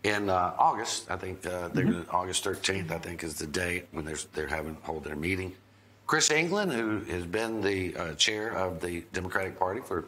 in 0.02 0.28
uh, 0.30 0.54
August. 0.58 1.10
I 1.10 1.16
think 1.16 1.46
uh, 1.46 1.68
they're 1.68 1.84
gonna, 1.84 2.06
August 2.10 2.44
13th. 2.44 2.90
I 2.90 2.98
think 2.98 3.22
is 3.22 3.34
the 3.34 3.46
date 3.46 3.86
when 3.92 4.04
they're 4.04 4.16
they're 4.34 4.48
having 4.48 4.76
hold 4.82 5.04
their 5.04 5.14
meeting. 5.16 5.52
Chris 6.06 6.30
England, 6.32 6.72
who 6.72 7.00
has 7.12 7.24
been 7.24 7.60
the 7.60 7.94
uh, 7.96 8.14
chair 8.14 8.50
of 8.50 8.80
the 8.80 9.04
Democratic 9.12 9.56
Party 9.56 9.80
for 9.80 10.06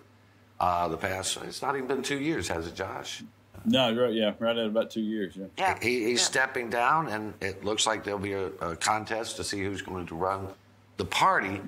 uh, 0.58 0.88
the 0.88 0.96
past, 0.96 1.38
it's 1.44 1.62
not 1.62 1.76
even 1.76 1.86
been 1.86 2.02
two 2.02 2.18
years, 2.18 2.48
has 2.48 2.66
it, 2.66 2.74
Josh? 2.74 3.22
No, 3.64 3.94
right, 3.94 4.12
yeah, 4.12 4.32
right 4.40 4.56
at 4.56 4.66
about 4.66 4.90
two 4.90 5.00
years. 5.00 5.36
Yeah. 5.36 5.46
Yeah. 5.56 5.78
He, 5.80 6.02
he's 6.06 6.18
Yeah. 6.18 6.24
stepping 6.24 6.70
down, 6.70 7.06
and 7.06 7.34
it 7.40 7.64
looks 7.64 7.86
like 7.86 8.02
there'll 8.02 8.18
be 8.18 8.32
a, 8.32 8.46
a 8.60 8.74
contest 8.74 9.36
to 9.36 9.44
see 9.44 9.62
who's 9.62 9.82
going 9.82 10.06
to 10.06 10.16
run 10.16 10.48
the 10.96 11.04
party. 11.04 11.60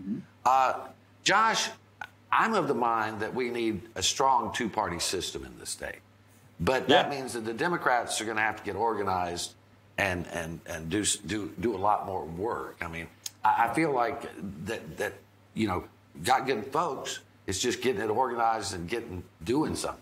Uh, 0.44 0.80
Josh, 1.22 1.68
I'm 2.36 2.54
of 2.54 2.66
the 2.66 2.74
mind 2.74 3.20
that 3.20 3.32
we 3.32 3.48
need 3.48 3.82
a 3.94 4.02
strong 4.02 4.52
two 4.52 4.68
party 4.68 4.98
system 4.98 5.44
in 5.44 5.56
this 5.58 5.70
state. 5.70 6.00
But 6.58 6.88
that 6.88 7.10
means 7.10 7.32
that 7.34 7.44
the 7.44 7.52
Democrats 7.52 8.20
are 8.20 8.24
going 8.24 8.36
to 8.36 8.42
have 8.42 8.56
to 8.56 8.64
get 8.64 8.76
organized 8.76 9.54
and, 9.98 10.26
and, 10.32 10.60
and 10.66 10.90
do, 10.90 11.04
do, 11.26 11.52
do 11.60 11.76
a 11.76 11.78
lot 11.78 12.06
more 12.06 12.24
work. 12.24 12.76
I 12.80 12.88
mean, 12.88 13.06
I, 13.44 13.68
I 13.68 13.74
feel 13.74 13.92
like 13.92 14.28
that, 14.66 14.96
that, 14.96 15.12
you 15.54 15.68
know, 15.68 15.84
got 16.24 16.46
good 16.46 16.66
folks, 16.66 17.20
it's 17.46 17.60
just 17.60 17.82
getting 17.82 18.00
it 18.00 18.10
organized 18.10 18.74
and 18.74 18.88
getting 18.88 19.22
doing 19.44 19.76
something. 19.76 20.00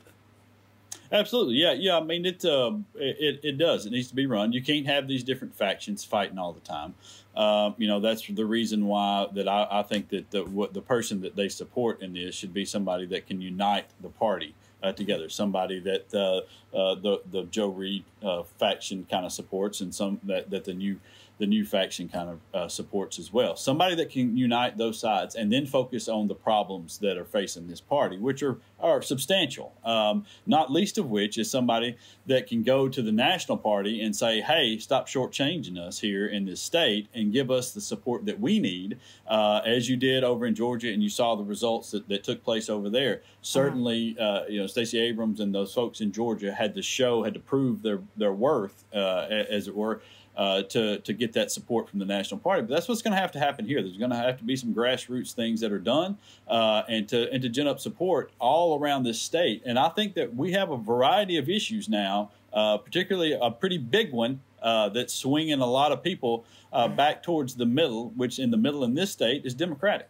Absolutely, 1.11 1.57
yeah, 1.57 1.73
yeah. 1.73 1.99
I 1.99 2.03
mean, 2.03 2.25
it, 2.25 2.42
uh, 2.42 2.73
it 2.95 3.40
it 3.42 3.59
does. 3.59 3.85
It 3.85 3.92
needs 3.92 4.09
to 4.09 4.14
be 4.14 4.25
run. 4.25 4.55
You 4.55 4.62
can't 4.62 4.87
have 4.87 5.07
these 5.07 5.23
different 5.23 5.55
factions 5.55 6.05
fighting 6.07 6.38
all 6.38 6.55
the 6.55 6.61
time. 6.61 6.95
Um, 7.35 7.75
you 7.79 7.88
know, 7.88 8.01
that's 8.01 8.27
the 8.27 8.45
reason 8.45 8.87
why 8.87 9.27
that 9.33 9.49
I, 9.49 9.66
I 9.71 9.83
think 9.83 10.09
that 10.11 10.31
the 10.31 10.45
what 10.45 10.75
the 10.75 10.83
person 10.83 11.23
that 11.23 11.35
they 11.35 11.49
support 11.49 12.03
in 12.03 12.12
this 12.12 12.35
should 12.35 12.53
be 12.53 12.64
somebody 12.64 13.07
that 13.07 13.27
can 13.27 13.40
unite 13.40 13.87
the 14.01 14.11
party 14.11 14.55
uh, 14.83 14.92
together. 14.92 15.29
Somebody 15.29 15.81
that 15.81 16.14
uh, 16.14 16.42
uh, 16.75 16.95
the 16.95 17.23
the 17.31 17.45
Joe 17.45 17.69
Reed 17.69 18.05
uh, 18.23 18.43
faction 18.59 19.07
kind 19.11 19.27
of 19.27 19.33
supports, 19.33 19.81
and 19.81 19.95
some 19.95 20.21
that 20.25 20.51
that 20.51 20.65
the 20.65 20.75
new 20.75 20.99
the 21.39 21.47
new 21.47 21.65
faction 21.65 22.09
kind 22.09 22.29
of 22.29 22.39
uh, 22.55 22.69
supports 22.69 23.19
as 23.19 23.33
well. 23.33 23.57
Somebody 23.57 23.97
that 23.97 24.11
can 24.11 24.37
unite 24.37 24.77
those 24.79 25.01
sides 25.01 25.35
and 25.35 25.53
then 25.53 25.67
focus 25.67 26.09
on 26.09 26.29
the 26.29 26.37
problems 26.37 26.99
that 26.99 27.17
are 27.17 27.25
facing 27.25 27.67
this 27.67 27.81
party, 27.81 28.17
which 28.17 28.43
are 28.43 28.59
are 28.79 29.03
substantial. 29.03 29.73
Um, 29.85 30.25
not 30.47 30.71
least 30.71 30.99
of 30.99 31.09
which 31.09 31.39
is 31.39 31.51
somebody 31.51 31.97
that 32.27 32.47
can 32.47 32.63
go 32.63 32.89
to 32.89 33.03
the 33.03 33.13
national 33.13 33.59
party 33.59 34.01
and 34.03 34.15
say, 34.15 34.41
"Hey, 34.41 34.79
stop 34.79 35.09
shortchanging 35.09 35.79
us 35.79 36.01
here 36.01 36.27
in 36.27 36.45
this 36.45 36.61
state 36.61 37.09
and 37.15 37.33
give 37.33 37.51
us 37.51 37.73
the 37.73 37.81
support 37.81 38.25
that 38.27 38.41
we 38.41 38.59
need," 38.59 38.99
uh, 39.27 39.63
as 39.65 39.89
you 39.89 39.97
did 39.97 40.23
over 40.25 40.47
in 40.47 40.55
Georgia, 40.55 40.93
and 40.93 41.03
you 41.03 41.09
saw 41.09 41.35
the 41.35 41.45
results 41.45 41.91
that, 41.93 42.09
that 42.09 42.25
took 42.25 42.45
place 42.45 42.69
over 42.69 42.89
there. 42.91 43.23
Certainly, 43.41 44.17
uh, 44.19 44.45
you 44.49 44.61
know, 44.61 44.67
Stacey 44.67 44.99
Abrams 45.01 45.41
and 45.41 45.55
those 45.55 45.75
folks 45.75 46.01
in 46.01 46.13
Georgia 46.13 46.53
had 46.62 46.75
to 46.75 46.83
show, 46.83 47.22
had 47.22 47.35
to 47.35 47.40
prove 47.40 47.83
their 47.83 48.01
their 48.16 48.33
worth, 48.33 48.85
uh, 48.94 49.27
as 49.29 49.68
it 49.68 49.75
were 49.75 50.01
uh, 50.37 50.62
to 50.62 50.98
to 51.01 51.12
get 51.12 51.33
that 51.33 51.51
support 51.51 51.88
from 51.88 51.98
the 51.98 52.05
national 52.05 52.40
party. 52.40 52.62
But 52.62 52.70
that's 52.75 52.88
what's 52.88 53.03
going 53.03 53.14
to 53.14 53.20
have 53.20 53.33
to 53.33 53.38
happen 53.38 53.66
here. 53.66 53.83
There's 53.83 53.98
going 53.98 54.11
to 54.11 54.16
have 54.16 54.38
to 54.38 54.44
be 54.44 54.57
some 54.57 54.72
grassroots 54.75 55.33
things 55.33 55.61
that 55.61 55.72
are 55.72 55.79
done, 55.79 56.16
uh, 56.48 56.83
and 56.88 57.09
to 57.09 57.31
and 57.33 57.42
to 57.42 57.48
gin 57.48 57.66
up 57.66 57.81
support 57.81 58.31
all 58.38 58.79
around 58.79 59.03
this 59.03 59.20
state. 59.20 59.62
And 59.66 59.79
I 59.79 59.88
think 59.88 60.14
that 60.14 60.35
we 60.35 60.53
have 60.53 60.70
a 60.70 60.77
variety 60.77 61.37
of 61.37 61.48
issues 61.48 61.88
now, 61.88 62.31
uh, 62.53 62.79
particularly 62.79 63.37
a 63.40 63.51
pretty 63.51 63.79
big 63.79 64.12
one 64.12 64.40
uh, 64.62 64.88
that's 64.90 65.12
swinging 65.12 65.61
a 65.61 65.66
lot 65.66 65.92
of 65.92 66.03
people 66.03 66.44
uh, 66.72 66.88
back 66.88 67.22
towards 67.22 67.55
the 67.57 67.66
middle, 67.66 68.11
which 68.16 68.38
in 68.38 68.51
the 68.51 68.57
middle 68.57 68.85
in 68.85 68.94
this 68.94 69.11
state 69.11 69.44
is 69.44 69.55
Democratic. 69.55 70.09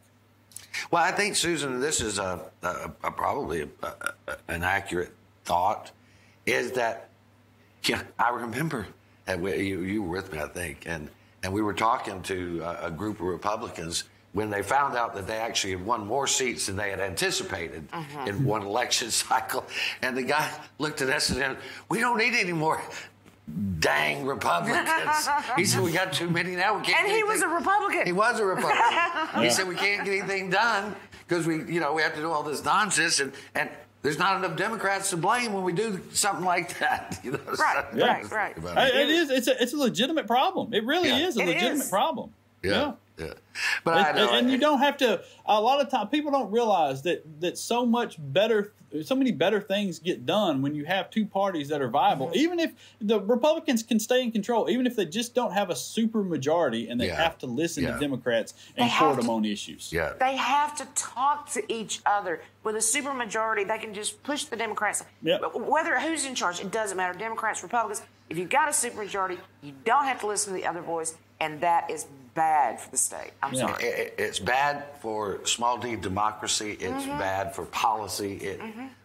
Well, 0.90 1.02
I 1.02 1.12
think 1.12 1.36
Susan, 1.36 1.80
this 1.80 2.00
is 2.00 2.18
a, 2.18 2.50
a, 2.62 2.90
a 3.04 3.10
probably 3.10 3.68
a, 3.82 3.92
an 4.48 4.62
accurate 4.62 5.12
thought. 5.44 5.90
Is 6.46 6.72
that 6.72 7.08
yeah? 7.84 8.02
I 8.18 8.30
remember 8.30 8.86
that 9.26 9.40
we, 9.40 9.56
you, 9.58 9.80
you 9.80 10.02
were 10.02 10.16
with 10.16 10.32
me, 10.32 10.40
I 10.40 10.48
think, 10.48 10.84
and 10.86 11.08
and 11.42 11.52
we 11.52 11.62
were 11.62 11.74
talking 11.74 12.22
to 12.22 12.60
a, 12.60 12.86
a 12.86 12.90
group 12.90 13.20
of 13.20 13.26
Republicans 13.26 14.04
when 14.32 14.48
they 14.48 14.62
found 14.62 14.96
out 14.96 15.14
that 15.14 15.26
they 15.26 15.36
actually 15.36 15.72
had 15.72 15.84
won 15.84 16.06
more 16.06 16.26
seats 16.26 16.66
than 16.66 16.76
they 16.76 16.90
had 16.90 17.00
anticipated 17.00 17.90
mm-hmm. 17.90 18.28
in 18.28 18.44
one 18.44 18.62
election 18.62 19.10
cycle. 19.10 19.64
And 20.00 20.16
the 20.16 20.22
guy 20.22 20.50
looked 20.78 21.02
at 21.02 21.08
us 21.08 21.28
and 21.30 21.38
said, 21.38 21.56
"We 21.88 22.00
don't 22.00 22.18
need 22.18 22.34
any 22.34 22.52
more." 22.52 22.80
Dang 23.80 24.24
Republicans! 24.24 24.88
he 25.56 25.64
said, 25.64 25.82
"We 25.82 25.92
got 25.92 26.12
too 26.12 26.30
many 26.30 26.54
now. 26.54 26.78
We 26.78 26.84
can't." 26.84 27.04
And 27.04 27.12
he 27.12 27.24
was 27.24 27.42
a 27.42 27.48
Republican. 27.48 28.06
He 28.06 28.12
was 28.12 28.38
a 28.40 28.44
Republican. 28.44 28.82
He 29.42 29.50
said 29.50 29.66
we 29.66 29.74
can't 29.74 30.04
get 30.04 30.18
anything 30.18 30.50
done 30.50 30.94
because 31.26 31.46
we, 31.46 31.64
you 31.64 31.80
know, 31.80 31.92
we 31.92 32.02
have 32.02 32.14
to 32.14 32.20
do 32.20 32.30
all 32.30 32.42
this 32.42 32.64
nonsense, 32.64 33.18
and 33.20 33.32
and 33.54 33.68
there's 34.02 34.18
not 34.18 34.36
enough 34.44 34.56
Democrats 34.56 35.10
to 35.10 35.16
blame 35.16 35.52
when 35.52 35.62
we 35.64 35.72
do 35.72 36.00
something 36.12 36.44
like 36.44 36.78
that. 36.80 37.20
You 37.24 37.32
know, 37.32 37.38
Right, 37.58 37.84
So- 37.92 37.98
right, 38.06 38.30
right. 38.30 38.56
About 38.58 38.88
it. 38.88 38.94
it 38.96 39.08
is. 39.10 39.30
It's 39.30 39.46
a 39.48 39.62
it's 39.62 39.72
a 39.72 39.76
legitimate 39.76 40.26
problem. 40.26 40.74
It 40.74 40.84
really 40.84 41.08
Yeah. 41.08 41.28
is 41.28 41.36
a 41.36 41.40
It 41.42 41.46
legitimate 41.46 41.82
is. 41.84 41.88
problem. 41.88 42.30
Yeah, 42.62 42.70
yeah. 42.70 42.92
But 43.16 43.96
and, 43.96 44.06
I 44.06 44.12
know, 44.12 44.32
and 44.32 44.50
you 44.50 44.58
don't 44.58 44.78
have 44.78 44.96
to. 44.98 45.22
A 45.46 45.60
lot 45.60 45.80
of 45.80 45.90
time, 45.90 46.08
people 46.08 46.30
don't 46.30 46.50
realize 46.50 47.02
that 47.02 47.40
that 47.40 47.58
so 47.58 47.84
much 47.84 48.16
better, 48.18 48.72
so 49.04 49.14
many 49.14 49.32
better 49.32 49.60
things 49.60 49.98
get 49.98 50.24
done 50.24 50.62
when 50.62 50.74
you 50.74 50.84
have 50.86 51.10
two 51.10 51.26
parties 51.26 51.68
that 51.68 51.82
are 51.82 51.88
viable. 51.88 52.28
Mm-hmm. 52.28 52.36
Even 52.36 52.58
if 52.58 52.72
the 53.00 53.20
Republicans 53.20 53.82
can 53.82 54.00
stay 54.00 54.22
in 54.22 54.32
control, 54.32 54.70
even 54.70 54.86
if 54.86 54.96
they 54.96 55.04
just 55.04 55.34
don't 55.34 55.52
have 55.52 55.68
a 55.70 55.76
super 55.76 56.22
majority 56.22 56.88
and 56.88 57.00
they 57.00 57.08
Yeah. 57.08 57.22
have 57.22 57.38
to 57.38 57.46
listen 57.46 57.84
Yeah. 57.84 57.94
to 57.94 58.00
Democrats 58.00 58.54
and 58.76 58.88
They 58.88 58.94
court 58.94 59.16
them 59.16 59.28
on 59.30 59.44
issues. 59.44 59.92
Yeah. 59.92 60.14
They 60.18 60.36
have 60.36 60.74
to 60.78 60.86
talk 60.94 61.50
to 61.52 61.72
each 61.72 62.00
other. 62.06 62.40
With 62.64 62.76
a 62.76 62.80
super 62.80 63.12
majority, 63.12 63.64
they 63.64 63.78
can 63.78 63.92
just 63.92 64.22
push 64.22 64.44
the 64.44 64.56
Democrats. 64.56 65.04
Yeah. 65.22 65.38
Whether 65.38 66.00
who's 66.00 66.24
in 66.24 66.34
charge, 66.34 66.60
it 66.60 66.70
doesn't 66.70 66.96
matter. 66.96 67.18
Democrats, 67.18 67.62
Republicans. 67.62 68.06
If 68.30 68.38
you've 68.38 68.48
got 68.50 68.68
a 68.70 68.72
super 68.72 69.02
majority, 69.02 69.38
you 69.60 69.72
don't 69.84 70.04
have 70.04 70.20
to 70.20 70.26
listen 70.26 70.54
to 70.54 70.58
the 70.58 70.66
other 70.66 70.80
voice, 70.80 71.16
and 71.38 71.60
that 71.60 71.90
is 71.90 72.06
bad 72.34 72.80
for 72.80 72.90
the 72.90 72.96
state. 72.96 73.32
I'm 73.42 73.52
Yeah. 73.54 73.60
sorry. 73.60 73.84
It- 73.84 73.98
it- 73.98 74.14
it's 74.18 74.38
bad 74.38 74.84
for 75.00 75.44
small 75.46 75.78
d 75.78 75.96
democracy. 75.96 76.72
It's 76.72 77.04
Mhm. 77.04 77.18
bad 77.18 77.54
for 77.54 77.64
policy. 77.66 78.36
It, 78.36 78.60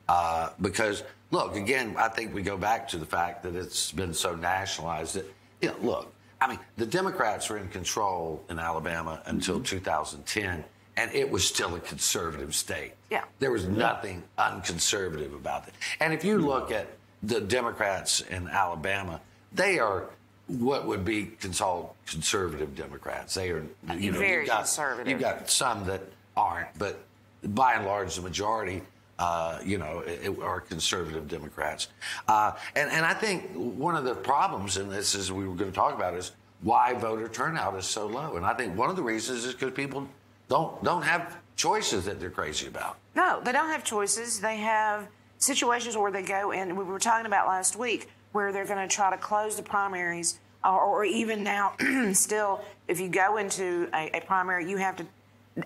uh, 0.07 0.49
because 0.61 1.03
look, 1.31 1.55
again, 1.55 1.95
I 1.97 2.07
think 2.07 2.33
we 2.33 2.41
go 2.41 2.55
back 2.57 2.87
to 2.89 2.97
the 2.97 3.05
fact 3.05 3.43
that 3.43 3.53
it's 3.55 3.91
been 3.91 4.13
so 4.13 4.35
nationalized 4.35 5.15
that 5.15 5.25
you 5.61 5.69
know, 5.69 5.75
look, 5.81 6.13
I 6.39 6.47
mean, 6.47 6.59
the 6.77 6.85
Democrats 6.85 7.49
were 7.49 7.57
in 7.57 7.67
control 7.69 8.43
in 8.49 8.59
Alabama 8.59 9.21
until 9.25 9.59
2010, 9.59 10.63
and 10.95 11.11
it 11.13 11.29
was 11.31 11.45
still 11.47 11.73
a 11.75 11.79
conservative 11.79 12.53
state. 12.55 12.93
Yeah. 13.09 13.23
There 13.39 13.51
was 13.51 13.65
nothing 13.65 14.23
unconservative 14.37 15.33
about 15.33 15.67
it. 15.67 15.73
And 15.99 16.13
if 16.13 16.23
you 16.23 16.37
look 16.37 16.71
at 16.71 16.87
the 17.23 17.41
Democrats 17.41 18.21
in 18.21 18.47
Alabama, 18.47 19.19
they 19.51 19.79
are 19.79 20.09
what 20.47 20.85
would 20.87 21.03
be 21.03 21.25
called 21.57 21.91
conservative 22.05 22.75
Democrats. 22.75 23.33
They 23.33 23.51
are, 23.51 23.63
you 23.97 24.11
know, 24.11 24.19
Very 24.19 24.39
you've 24.39 24.47
got, 24.47 24.57
conservative. 24.59 25.11
You've 25.11 25.19
got 25.19 25.49
some 25.49 25.85
that 25.85 26.01
aren't, 26.35 26.77
but 26.77 26.99
by 27.43 27.73
and 27.73 27.85
large, 27.85 28.15
the 28.15 28.21
majority, 28.21 28.81
uh, 29.19 29.59
you 29.63 29.77
know, 29.77 30.03
are 30.41 30.61
conservative 30.61 31.27
Democrats. 31.27 31.89
Uh, 32.27 32.53
and, 32.75 32.89
and 32.91 33.05
I 33.05 33.13
think 33.13 33.51
one 33.53 33.95
of 33.95 34.05
the 34.05 34.15
problems 34.15 34.77
in 34.77 34.89
this, 34.89 35.15
is 35.15 35.31
we 35.31 35.47
were 35.47 35.55
going 35.55 35.71
to 35.71 35.75
talk 35.75 35.93
about, 35.93 36.13
is 36.13 36.31
why 36.61 36.93
voter 36.93 37.27
turnout 37.27 37.75
is 37.75 37.85
so 37.85 38.07
low. 38.07 38.35
And 38.35 38.45
I 38.45 38.53
think 38.53 38.77
one 38.77 38.89
of 38.89 38.95
the 38.95 39.03
reasons 39.03 39.45
is 39.45 39.53
because 39.53 39.73
people 39.73 40.07
don't 40.49 40.83
don't 40.83 41.03
have 41.03 41.37
choices 41.55 42.05
that 42.05 42.19
they're 42.19 42.29
crazy 42.29 42.67
about. 42.67 42.97
No, 43.15 43.41
they 43.43 43.51
don't 43.51 43.69
have 43.69 43.83
choices. 43.83 44.39
They 44.39 44.57
have 44.57 45.07
situations 45.39 45.97
where 45.97 46.11
they 46.11 46.23
go 46.23 46.51
in. 46.51 46.75
We 46.75 46.83
were 46.83 46.99
talking 46.99 47.25
about 47.25 47.47
last 47.47 47.75
week 47.75 48.09
where 48.31 48.51
they're 48.51 48.65
going 48.65 48.87
to 48.87 48.93
try 48.93 49.09
to 49.09 49.17
close 49.17 49.55
the 49.55 49.63
primaries, 49.63 50.39
or, 50.63 50.79
or 50.79 51.03
even 51.05 51.43
now, 51.43 51.73
still, 52.13 52.63
if 52.87 52.99
you 52.99 53.09
go 53.09 53.37
into 53.37 53.89
a, 53.93 54.17
a 54.17 54.21
primary, 54.21 54.69
you 54.69 54.77
have 54.77 54.95
to 54.97 55.05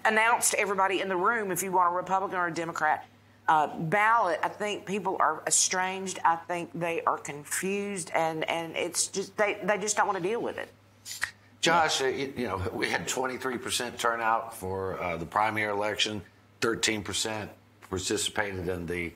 announce 0.05 0.51
to 0.51 0.59
everybody 0.59 1.01
in 1.01 1.09
the 1.09 1.15
room 1.15 1.51
if 1.51 1.63
you 1.63 1.71
want 1.71 1.91
a 1.91 1.95
Republican 1.95 2.37
or 2.37 2.47
a 2.47 2.53
Democrat. 2.53 3.05
Uh, 3.47 3.67
ballot, 3.79 4.39
I 4.43 4.47
think 4.47 4.85
people 4.85 5.17
are 5.19 5.43
estranged. 5.45 6.19
I 6.23 6.35
think 6.35 6.69
they 6.73 7.01
are 7.01 7.17
confused, 7.17 8.11
and, 8.13 8.49
and 8.49 8.75
it's 8.75 9.07
just 9.07 9.35
they, 9.35 9.59
they 9.63 9.77
just 9.77 9.97
don't 9.97 10.07
want 10.07 10.21
to 10.21 10.23
deal 10.23 10.41
with 10.41 10.57
it. 10.57 10.69
Josh, 11.59 12.01
uh, 12.01 12.05
you, 12.05 12.47
know, 12.47 12.61
we 12.73 12.89
had 12.89 13.07
23% 13.07 13.97
turnout 13.97 14.55
for 14.55 14.99
uh, 15.01 15.17
the 15.17 15.25
primary 15.25 15.71
election, 15.71 16.21
13% 16.61 17.49
participated 17.89 18.67
in 18.67 18.85
the 18.85 19.11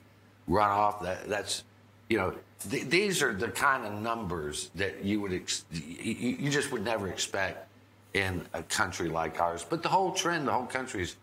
runoff. 0.48 1.02
That, 1.02 1.28
that's, 1.28 1.64
you 2.08 2.18
know, 2.18 2.34
th- 2.70 2.84
these 2.86 3.22
are 3.22 3.32
the 3.32 3.48
kind 3.48 3.84
of 3.86 3.92
numbers 4.00 4.70
that 4.74 5.04
you 5.04 5.20
would, 5.20 5.32
ex- 5.32 5.64
you, 5.72 6.12
you 6.38 6.50
just 6.50 6.70
would 6.72 6.84
never 6.84 7.08
expect 7.08 7.68
in 8.14 8.42
a 8.54 8.62
country 8.62 9.08
like 9.08 9.40
ours. 9.40 9.64
But 9.68 9.82
the 9.82 9.88
whole 9.88 10.12
trend, 10.12 10.46
the 10.48 10.52
whole 10.52 10.66
country's, 10.66 11.16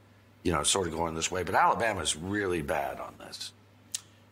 you 0.43 0.51
know, 0.51 0.63
sort 0.63 0.87
of 0.87 0.93
going 0.93 1.15
this 1.15 1.31
way. 1.31 1.43
But 1.43 1.55
Alabama's 1.55 2.15
really 2.15 2.61
bad 2.61 2.99
on 2.99 3.13
this. 3.19 3.51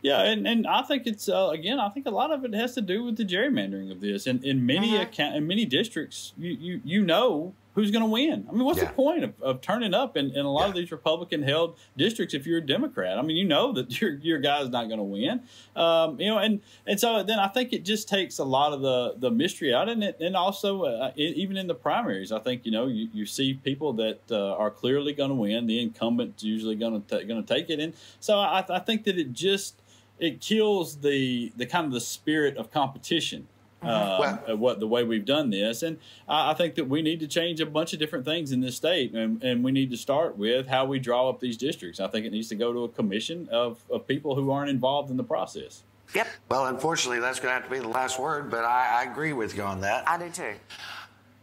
Yeah, 0.04 0.22
and, 0.24 0.48
and 0.48 0.66
I 0.66 0.82
think 0.82 1.06
it's 1.06 1.30
uh, 1.30 1.50
again. 1.54 1.80
I 1.80 1.88
think 1.90 2.08
a 2.08 2.10
lot 2.12 2.32
of 2.32 2.44
it 2.44 2.54
has 2.56 2.74
to 2.74 2.82
do 2.82 3.04
with 3.04 3.18
the 3.18 3.24
gerrymandering 3.26 3.92
of 3.92 4.02
this. 4.02 4.26
And 4.26 4.44
in 4.44 4.66
many 4.66 4.96
Uh-huh. 4.96 5.04
account, 5.04 5.36
in 5.36 5.46
many 5.46 5.64
districts, 5.66 6.34
you 6.38 6.52
you, 6.60 6.82
you 6.84 7.04
know 7.04 7.54
who's 7.74 7.90
going 7.90 8.04
to 8.04 8.10
win. 8.10 8.46
I 8.50 8.52
mean, 8.52 8.66
what's 8.66 8.80
Yeah. 8.80 8.86
the 8.90 8.94
point 8.94 9.24
of, 9.24 9.42
of 9.42 9.62
turning 9.62 9.94
up 9.94 10.18
in, 10.18 10.32
in 10.32 10.46
a 10.46 10.52
lot 10.52 10.68
of 10.68 10.76
these 10.76 10.92
Republican 10.92 11.42
held 11.44 11.78
districts 11.96 12.34
if 12.34 12.46
you're 12.46 12.58
a 12.58 12.66
Democrat? 12.66 13.18
I 13.18 13.22
mean, 13.22 13.38
you 13.38 13.46
know 13.46 13.72
that 13.74 14.02
your 14.02 14.16
your 14.16 14.40
guy's 14.40 14.70
not 14.70 14.88
going 14.88 14.98
to 14.98 15.04
win. 15.04 15.42
Um, 15.76 16.20
you 16.20 16.28
know, 16.28 16.38
and 16.38 16.62
and 16.86 17.00
so 17.00 17.24
then 17.24 17.40
I 17.40 17.48
think 17.48 17.72
it 17.74 17.86
just 17.86 18.10
takes 18.10 18.40
a 18.40 18.44
lot 18.44 18.74
of 18.74 18.82
the 18.82 19.16
the 19.18 19.32
mystery 19.32 19.74
out, 19.74 19.88
and 19.90 20.04
it, 20.04 20.18
and 20.20 20.36
also 20.36 20.84
uh, 20.84 21.12
e- 21.18 21.34
even 21.38 21.56
in 21.58 21.68
the 21.68 21.76
primaries, 21.76 22.32
I 22.32 22.40
think 22.40 22.66
you 22.66 22.72
know 22.72 22.88
you, 22.88 23.08
you 23.14 23.26
see 23.26 23.54
people 23.54 23.94
that 23.94 24.20
uh, 24.30 24.56
are 24.56 24.70
clearly 24.72 25.14
going 25.14 25.30
to 25.30 25.36
win. 25.36 25.66
The 25.68 25.80
incumbent's 25.82 26.44
usually 26.44 26.76
going 26.76 27.02
to 27.04 27.24
going 27.26 27.44
to 27.44 27.54
take 27.56 27.70
it, 27.70 27.80
and 27.80 27.94
so 28.20 28.38
I, 28.40 28.66
I 28.70 28.80
think 28.80 29.06
that 29.06 29.18
it 29.18 29.32
just 29.34 29.76
it 30.20 30.42
kills 30.42 30.98
the 30.98 31.52
the 31.56 31.66
kind 31.66 31.86
of 31.86 31.94
the 31.94 32.02
spirit 32.02 32.58
of 32.58 32.70
competition. 32.70 33.48
Uh, 33.82 34.18
Well- 34.20 34.44
of 34.48 34.60
what 34.60 34.80
the 34.80 34.88
way 34.88 35.04
we've 35.04 35.26
done 35.26 35.50
this, 35.50 35.82
and 35.82 35.98
I, 36.28 36.52
I 36.52 36.54
think 36.54 36.76
that 36.76 36.88
we 36.88 37.02
need 37.02 37.20
to 37.22 37.28
change 37.28 37.60
a 37.62 37.66
bunch 37.66 37.94
of 37.94 38.00
different 38.00 38.26
things 38.26 38.52
in 38.52 38.62
this 38.62 38.76
state, 38.76 39.14
and, 39.14 39.42
and 39.44 39.64
we 39.64 39.72
need 39.72 39.90
to 39.90 39.98
start 39.98 40.38
with 40.38 40.68
how 40.68 40.86
we 40.86 41.00
draw 41.00 41.30
up 41.30 41.40
these 41.40 41.58
districts. 41.58 42.00
I 42.00 42.08
think 42.08 42.26
it 42.28 42.32
needs 42.32 42.48
to 42.50 42.56
go 42.56 42.72
to 42.74 42.84
a 42.84 42.90
commission 42.90 43.50
of, 43.52 43.84
of 43.90 44.08
people 44.08 44.36
who 44.36 44.52
aren't 44.52 44.70
involved 44.70 45.10
in 45.10 45.18
the 45.18 45.24
process. 45.24 45.82
Yep, 46.14 46.28
Well, 46.50 46.66
unfortunately, 46.68 47.22
that's 47.22 47.40
going 47.40 47.50
to 47.56 47.60
have 47.62 47.64
to 47.64 47.72
be 47.72 47.80
the 47.80 47.88
last 47.88 48.20
word, 48.20 48.52
but 48.52 48.66
I, 48.66 49.00
I 49.02 49.10
agree 49.10 49.34
with 49.34 49.56
you 49.56 49.64
on 49.64 49.82
that. 49.82 50.08
I 50.08 50.18
do 50.20 50.30
too. 50.30 50.54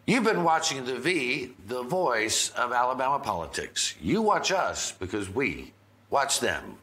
You've 0.06 0.24
been 0.24 0.44
watching 0.44 0.84
The 0.84 0.96
V, 0.98 1.52
the 1.66 1.82
voice 1.82 2.50
of 2.50 2.72
Alabama 2.72 3.18
politics. 3.18 3.94
You 4.00 4.22
watch 4.22 4.52
us 4.52 4.92
because 4.92 5.28
we 5.28 5.72
watch 6.10 6.40
them. 6.40 6.76